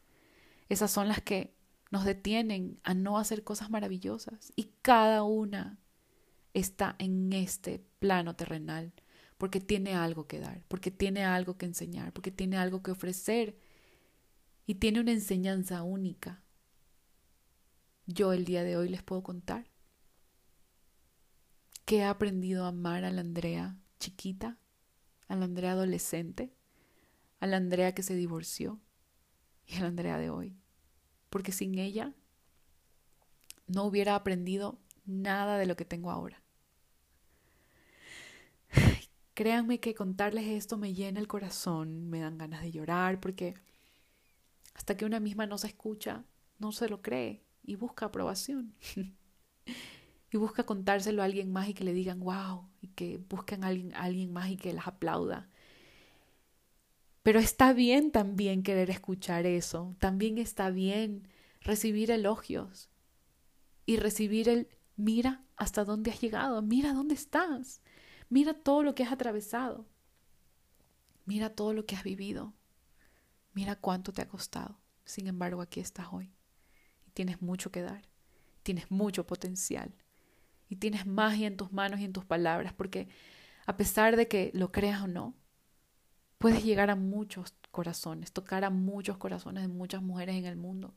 esas 0.68 0.92
son 0.92 1.08
las 1.08 1.20
que 1.20 1.52
nos 1.90 2.04
detienen 2.04 2.78
a 2.84 2.94
no 2.94 3.18
hacer 3.18 3.42
cosas 3.42 3.70
maravillosas. 3.70 4.52
Y 4.54 4.70
cada 4.82 5.24
una 5.24 5.80
está 6.52 6.94
en 7.00 7.32
este 7.32 7.84
plano 7.98 8.36
terrenal 8.36 8.92
porque 9.36 9.60
tiene 9.60 9.94
algo 9.94 10.28
que 10.28 10.38
dar, 10.38 10.62
porque 10.68 10.92
tiene 10.92 11.24
algo 11.24 11.58
que 11.58 11.66
enseñar, 11.66 12.12
porque 12.12 12.30
tiene 12.30 12.56
algo 12.56 12.84
que 12.84 12.92
ofrecer 12.92 13.58
y 14.64 14.76
tiene 14.76 15.00
una 15.00 15.10
enseñanza 15.10 15.82
única. 15.82 16.43
Yo 18.06 18.34
el 18.34 18.44
día 18.44 18.64
de 18.64 18.76
hoy 18.76 18.90
les 18.90 19.02
puedo 19.02 19.22
contar 19.22 19.70
que 21.86 21.98
he 21.98 22.04
aprendido 22.04 22.64
a 22.64 22.68
amar 22.68 23.04
a 23.04 23.10
la 23.10 23.22
Andrea 23.22 23.78
chiquita, 23.98 24.58
a 25.26 25.36
la 25.36 25.46
Andrea 25.46 25.72
adolescente, 25.72 26.54
a 27.40 27.46
la 27.46 27.56
Andrea 27.56 27.94
que 27.94 28.02
se 28.02 28.14
divorció 28.14 28.78
y 29.66 29.76
a 29.76 29.80
la 29.80 29.86
Andrea 29.86 30.18
de 30.18 30.28
hoy. 30.28 30.54
Porque 31.30 31.50
sin 31.50 31.78
ella 31.78 32.12
no 33.66 33.84
hubiera 33.84 34.16
aprendido 34.16 34.78
nada 35.06 35.56
de 35.56 35.64
lo 35.64 35.74
que 35.74 35.86
tengo 35.86 36.10
ahora. 36.10 36.42
Créanme 39.32 39.80
que 39.80 39.94
contarles 39.94 40.46
esto 40.46 40.76
me 40.76 40.92
llena 40.92 41.20
el 41.20 41.26
corazón, 41.26 42.10
me 42.10 42.20
dan 42.20 42.36
ganas 42.36 42.60
de 42.60 42.70
llorar, 42.70 43.18
porque 43.18 43.54
hasta 44.74 44.94
que 44.94 45.06
una 45.06 45.20
misma 45.20 45.46
no 45.46 45.56
se 45.56 45.68
escucha, 45.68 46.24
no 46.58 46.70
se 46.70 46.90
lo 46.90 47.00
cree 47.00 47.42
y 47.64 47.76
busca 47.76 48.06
aprobación. 48.06 48.74
y 50.30 50.36
busca 50.36 50.64
contárselo 50.64 51.22
a 51.22 51.24
alguien 51.24 51.52
más 51.52 51.68
y 51.68 51.74
que 51.74 51.84
le 51.84 51.92
digan 51.92 52.20
wow, 52.20 52.68
y 52.80 52.88
que 52.88 53.18
busquen 53.28 53.64
a 53.64 53.68
alguien, 53.68 53.94
alguien 53.94 54.32
más 54.32 54.50
y 54.50 54.56
que 54.56 54.72
las 54.72 54.86
aplauda. 54.86 55.48
Pero 57.22 57.40
está 57.40 57.72
bien 57.72 58.10
también 58.10 58.62
querer 58.62 58.90
escuchar 58.90 59.46
eso, 59.46 59.96
también 59.98 60.38
está 60.38 60.70
bien 60.70 61.28
recibir 61.60 62.10
elogios 62.10 62.90
y 63.86 63.96
recibir 63.96 64.48
el 64.48 64.68
mira 64.96 65.44
hasta 65.56 65.84
dónde 65.84 66.10
has 66.10 66.20
llegado, 66.20 66.60
mira 66.62 66.92
dónde 66.92 67.14
estás. 67.14 67.80
Mira 68.28 68.54
todo 68.54 68.82
lo 68.82 68.94
que 68.94 69.04
has 69.04 69.12
atravesado. 69.12 69.86
Mira 71.24 71.50
todo 71.54 71.72
lo 71.72 71.86
que 71.86 71.94
has 71.94 72.02
vivido. 72.02 72.54
Mira 73.52 73.76
cuánto 73.76 74.12
te 74.12 74.22
ha 74.22 74.28
costado. 74.28 74.80
Sin 75.04 75.26
embargo, 75.26 75.60
aquí 75.60 75.80
estás 75.80 76.08
hoy. 76.10 76.34
Tienes 77.14 77.40
mucho 77.40 77.70
que 77.70 77.82
dar. 77.82 78.02
Tienes 78.62 78.90
mucho 78.90 79.26
potencial. 79.26 79.94
Y 80.68 80.76
tienes 80.76 81.06
magia 81.06 81.46
en 81.46 81.56
tus 81.56 81.72
manos 81.72 82.00
y 82.00 82.04
en 82.04 82.12
tus 82.12 82.24
palabras. 82.24 82.72
Porque 82.72 83.08
a 83.66 83.76
pesar 83.76 84.16
de 84.16 84.28
que 84.28 84.50
lo 84.52 84.72
creas 84.72 85.02
o 85.02 85.06
no, 85.06 85.34
puedes 86.38 86.64
llegar 86.64 86.90
a 86.90 86.96
muchos 86.96 87.54
corazones, 87.70 88.32
tocar 88.32 88.64
a 88.64 88.70
muchos 88.70 89.16
corazones 89.16 89.62
de 89.62 89.68
muchas 89.68 90.02
mujeres 90.02 90.36
en 90.36 90.44
el 90.44 90.56
mundo. 90.56 90.94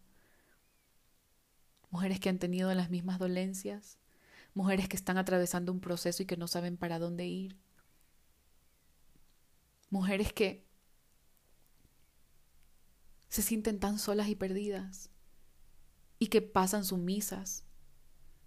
Mujeres 1.90 2.20
que 2.20 2.30
han 2.30 2.40
tenido 2.40 2.74
las 2.74 2.90
mismas 2.90 3.20
dolencias, 3.20 3.98
mujeres 4.54 4.90
que 4.90 4.98
están 4.98 5.18
atravesando 5.18 5.72
un 5.72 5.80
proceso 5.80 6.22
y 6.22 6.26
que 6.26 6.36
no 6.36 6.48
saben 6.48 6.76
para 6.76 7.00
dónde 7.00 7.28
ir, 7.28 7.56
mujeres 9.90 10.34
que 10.34 10.66
se 13.30 13.42
sienten 13.42 13.80
tan 13.80 14.00
solas 14.00 14.28
y 14.28 14.36
perdidas 14.36 15.10
y 16.20 16.28
que 16.28 16.42
pasan 16.42 16.84
sumisas, 16.84 17.64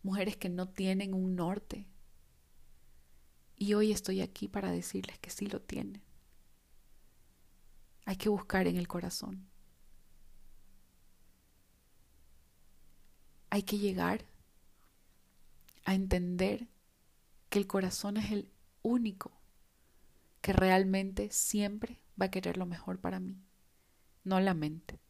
mujeres 0.03 0.37
que 0.37 0.49
no 0.49 0.69
tienen 0.69 1.15
un 1.15 1.37
norte. 1.37 1.87
Y 3.57 3.75
hoy 3.75 3.93
estoy 3.93 4.21
aquí 4.23 4.49
para 4.49 4.71
decirles 4.71 5.19
que 5.19 5.31
sí 5.31 5.47
lo 5.47 5.61
tienen. 5.61 6.03
Hay 8.07 8.17
que 8.17 8.29
buscar 8.29 8.67
en 8.67 8.77
el 8.77 8.89
corazón. 8.89 9.49
Hay 13.51 13.63
que 13.63 13.79
llegar 13.79 14.25
a 15.85 15.95
entender 15.95 16.69
que 17.49 17.59
el 17.59 17.67
corazón 17.67 18.17
es 18.17 18.31
el 18.31 18.51
único 18.83 19.33
que 20.41 20.53
realmente 20.53 21.31
siempre 21.31 22.01
va 22.21 22.27
a 22.27 22.31
querer 22.31 22.57
lo 22.57 22.65
mejor 22.65 23.01
para 23.01 23.21
mí, 23.21 23.43
no 24.25 24.41
la 24.41 24.55
mente. 24.55 25.01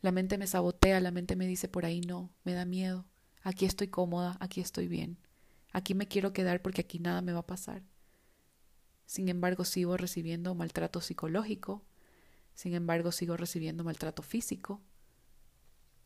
La 0.00 0.12
mente 0.12 0.38
me 0.38 0.46
sabotea, 0.46 1.00
la 1.00 1.10
mente 1.10 1.36
me 1.36 1.46
dice 1.46 1.68
por 1.68 1.84
ahí 1.84 2.00
no, 2.00 2.30
me 2.44 2.52
da 2.52 2.64
miedo, 2.64 3.06
aquí 3.42 3.64
estoy 3.64 3.88
cómoda, 3.88 4.36
aquí 4.40 4.60
estoy 4.60 4.86
bien, 4.86 5.18
aquí 5.72 5.94
me 5.94 6.06
quiero 6.06 6.32
quedar 6.32 6.62
porque 6.62 6.82
aquí 6.82 6.98
nada 6.98 7.20
me 7.20 7.32
va 7.32 7.40
a 7.40 7.46
pasar. 7.46 7.82
Sin 9.06 9.28
embargo, 9.28 9.64
sigo 9.64 9.96
recibiendo 9.96 10.54
maltrato 10.54 11.00
psicológico, 11.00 11.84
sin 12.54 12.74
embargo, 12.74 13.10
sigo 13.12 13.36
recibiendo 13.36 13.84
maltrato 13.84 14.22
físico, 14.22 14.80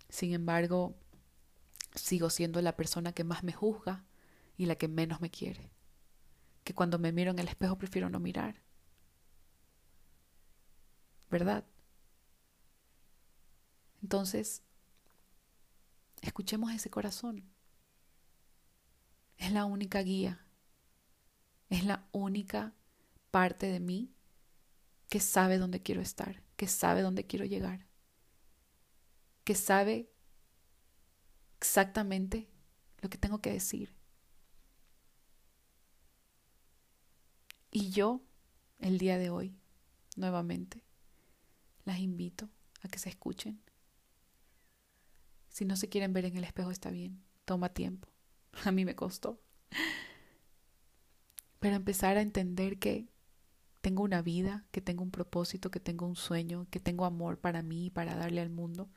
sin 0.09 0.33
embargo, 0.35 0.95
sigo 1.95 2.31
siendo 2.31 2.61
la 2.63 2.77
persona 2.77 3.13
que 3.13 3.25
más 3.25 3.43
me 3.43 3.53
juzga 3.53 4.05
y 4.57 4.67
la 4.67 4.77
que 4.77 4.89
menos 4.89 5.21
me 5.21 5.31
quiere. 5.31 5.71
Que 6.65 6.75
cuando 6.75 6.99
me 6.99 7.13
miro 7.13 7.31
en 7.31 7.39
el 7.39 7.49
espejo 7.49 7.77
prefiero 7.77 8.09
no 8.09 8.21
mirar. 8.21 8.63
¿Verdad? 11.31 11.65
Entonces, 14.13 14.63
escuchemos 16.21 16.71
ese 16.71 16.91
corazón. 16.91 17.51
Es 19.39 19.53
la 19.53 19.65
única 19.65 20.03
guía. 20.03 20.47
Es 21.71 21.87
la 21.87 22.07
única 22.13 22.75
parte 23.31 23.69
de 23.69 23.81
mí 23.81 24.13
que 25.09 25.19
sabe 25.19 25.57
dónde 25.57 25.81
quiero 25.81 26.03
estar, 26.03 26.43
que 26.57 26.69
sabe 26.69 27.01
dónde 27.01 27.27
quiero 27.27 27.47
llegar, 27.47 27.87
que 29.45 29.55
sabe 29.55 30.13
exactamente 31.57 32.51
lo 33.01 33.09
que 33.09 33.17
tengo 33.17 33.41
que 33.41 33.53
decir. 33.53 33.97
Y 37.71 37.89
yo, 37.93 38.21
el 38.79 38.99
día 38.99 39.17
de 39.17 39.31
hoy, 39.31 39.57
nuevamente, 40.17 40.85
las 41.87 41.99
invito 41.99 42.51
a 42.83 42.89
que 42.89 42.99
se 42.99 43.09
escuchen. 43.09 43.72
Si 45.53 45.65
no 45.65 45.77
se 45.77 45.89
quieren 45.89 46.13
ver 46.13 46.25
en 46.25 46.37
el 46.37 46.45
espejo 46.45 46.71
está 46.71 46.91
bien, 46.91 47.23
toma 47.45 47.69
tiempo. 47.69 48.09
A 48.65 48.73
mí 48.73 48.85
me 48.85 48.97
costó. 48.97 49.41
Pero 51.61 51.77
empezar 51.77 52.17
a 52.17 52.23
entender 52.23 52.79
que 52.79 53.07
tengo 53.81 54.03
una 54.03 54.23
vida, 54.23 54.67
que 54.73 54.81
tengo 54.81 55.05
un 55.05 55.11
propósito, 55.11 55.71
que 55.71 55.81
tengo 55.81 56.07
un 56.07 56.17
sueño, 56.17 56.67
que 56.71 56.81
tengo 56.81 57.05
amor 57.05 57.39
para 57.39 57.63
mí 57.63 57.87
y 57.87 57.91
para 57.91 58.17
darle 58.17 58.41
al 58.41 58.51
mundo 58.51 58.91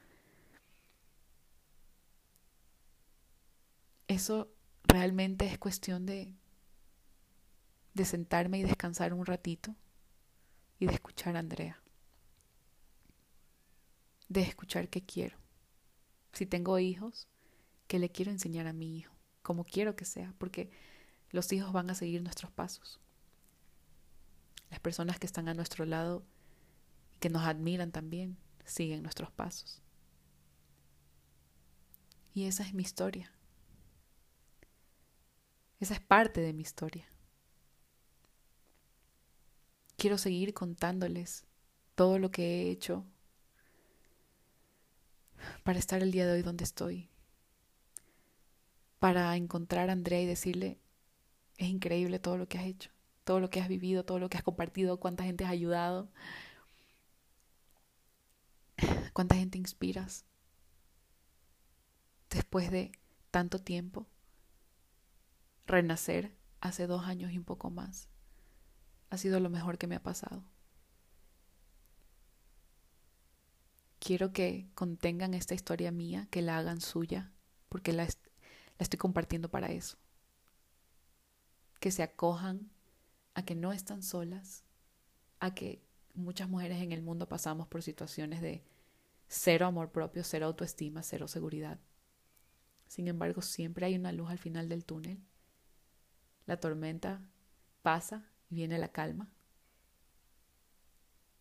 eso 4.08 4.52
realmente 4.84 5.46
es 5.46 5.58
cuestión 5.58 6.06
de, 6.06 6.34
de 7.94 8.06
sentarme 8.06 8.60
y 8.60 8.64
descansar 8.64 9.14
un 9.14 9.26
ratito 9.26 9.76
y 10.80 10.88
de 10.88 10.94
escuchar 10.94 11.36
a 11.36 11.40
Andrea. 11.40 11.82
De 14.28 14.42
escuchar 14.42 14.90
qué 14.90 15.04
quiero. 15.04 15.38
Si 16.36 16.46
tengo 16.46 16.78
hijos, 16.80 17.30
qué 17.88 17.98
le 17.98 18.12
quiero 18.12 18.30
enseñar 18.30 18.68
a 18.68 18.74
mi 18.74 18.98
hijo, 18.98 19.16
como 19.42 19.64
quiero 19.64 19.96
que 19.96 20.04
sea, 20.04 20.34
porque 20.38 20.70
los 21.32 21.52
hijos 21.54 21.72
van 21.72 21.90
a 21.90 21.96
seguir 21.96 22.22
nuestros 22.22 22.52
pasos. 22.52 23.00
Las 24.70 24.82
personas 24.82 25.18
que 25.18 25.28
están 25.28 25.48
a 25.48 25.54
nuestro 25.54 25.86
lado 25.86 26.26
y 27.16 27.20
que 27.20 27.30
nos 27.30 27.44
admiran 27.44 27.94
también 27.94 28.38
siguen 28.66 29.02
nuestros 29.02 29.32
pasos. 29.32 29.82
Y 32.34 32.44
esa 32.44 32.64
es 32.64 32.74
mi 32.74 32.84
historia. 32.84 33.32
Esa 35.80 35.94
es 35.94 36.02
parte 36.02 36.42
de 36.42 36.52
mi 36.52 36.64
historia. 36.64 37.08
Quiero 39.96 40.18
seguir 40.18 40.54
contándoles 40.54 41.46
todo 41.96 42.20
lo 42.20 42.30
que 42.30 42.44
he 42.44 42.72
hecho 42.72 43.06
para 45.64 45.80
estar 45.80 46.02
el 46.02 46.12
día 46.12 46.26
de 46.26 46.34
hoy 46.34 46.42
donde 46.42 46.64
estoy. 46.64 47.10
Para 49.00 49.36
encontrar 49.36 49.90
a 49.90 49.94
Andrea 49.94 50.22
y 50.22 50.26
decirle, 50.26 50.80
es 51.58 51.68
increíble 51.68 52.20
todo 52.20 52.38
lo 52.38 52.48
que 52.48 52.58
has 52.58 52.66
hecho, 52.66 52.92
todo 53.24 53.40
lo 53.40 53.50
que 53.50 53.62
has 53.62 53.68
vivido, 53.68 54.06
todo 54.06 54.20
lo 54.20 54.30
que 54.30 54.38
has 54.38 54.44
compartido, 54.44 55.00
cuánta 55.00 55.24
gente 55.24 55.46
has 55.46 55.52
ayudado. 55.52 56.10
¿Cuánta 59.14 59.36
gente 59.36 59.58
inspiras? 59.58 60.26
Después 62.30 62.72
de 62.72 62.92
tanto 63.32 63.60
tiempo, 63.60 64.08
renacer 65.66 66.36
hace 66.60 66.88
dos 66.88 67.06
años 67.06 67.32
y 67.32 67.38
un 67.38 67.46
poco 67.46 67.70
más 67.70 68.10
ha 69.10 69.18
sido 69.18 69.40
lo 69.40 69.50
mejor 69.50 69.78
que 69.78 69.88
me 69.88 69.96
ha 69.96 70.04
pasado. 70.04 70.44
Quiero 74.06 74.32
que 74.32 74.70
contengan 74.76 75.34
esta 75.34 75.56
historia 75.56 75.92
mía, 75.92 76.28
que 76.30 76.44
la 76.44 76.60
hagan 76.60 76.80
suya, 76.80 77.34
porque 77.70 77.92
la, 77.92 78.04
la 78.04 78.12
estoy 78.78 79.00
compartiendo 79.00 79.50
para 79.50 79.72
eso. 79.72 79.98
Que 81.80 81.90
se 81.90 82.04
acojan 82.04 82.70
a 83.34 83.44
que 83.46 83.56
no 83.56 83.74
están 83.74 84.04
solas, 84.04 84.64
a 85.40 85.56
que 85.56 85.82
muchas 86.14 86.48
mujeres 86.48 86.84
en 86.84 86.92
el 86.92 87.02
mundo 87.02 87.28
pasamos 87.28 87.68
por 87.68 87.82
situaciones 87.82 88.42
de 88.42 88.64
cero 89.28 89.66
amor 89.66 89.92
propio, 89.92 90.24
cero 90.24 90.46
autoestima, 90.46 91.02
cero 91.02 91.28
seguridad. 91.28 91.80
Sin 92.86 93.08
embargo, 93.08 93.42
siempre 93.42 93.88
hay 93.88 93.96
una 93.96 94.12
luz 94.12 94.30
al 94.30 94.38
final 94.38 94.70
del 94.70 94.86
túnel. 94.86 95.18
La 96.46 96.60
tormenta 96.60 97.28
pasa 97.82 98.30
y 98.52 98.56
viene 98.58 98.78
la 98.78 98.90
calma. 98.90 99.32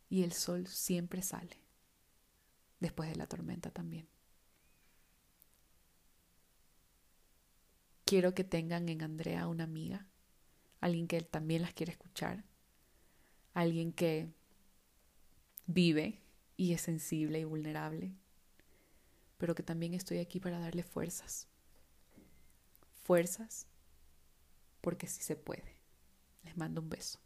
Y 0.08 0.22
el 0.22 0.32
sol 0.32 0.66
siempre 0.66 1.20
sale 1.20 1.63
después 2.84 3.08
de 3.08 3.16
la 3.16 3.26
tormenta 3.26 3.70
también. 3.70 4.06
Quiero 8.04 8.34
que 8.34 8.44
tengan 8.44 8.90
en 8.90 9.02
Andrea 9.02 9.48
una 9.48 9.64
amiga, 9.64 10.06
alguien 10.80 11.08
que 11.08 11.22
también 11.22 11.62
las 11.62 11.72
quiere 11.72 11.92
escuchar, 11.92 12.44
alguien 13.54 13.92
que 13.92 14.28
vive 15.66 16.20
y 16.58 16.74
es 16.74 16.82
sensible 16.82 17.40
y 17.40 17.44
vulnerable, 17.44 18.12
pero 19.38 19.54
que 19.54 19.62
también 19.62 19.94
estoy 19.94 20.18
aquí 20.18 20.38
para 20.38 20.58
darle 20.58 20.82
fuerzas. 20.82 21.48
Fuerzas 23.02 23.66
porque 24.82 25.06
sí 25.06 25.22
se 25.22 25.36
puede. 25.36 25.78
Les 26.42 26.54
mando 26.58 26.82
un 26.82 26.90
beso. 26.90 27.23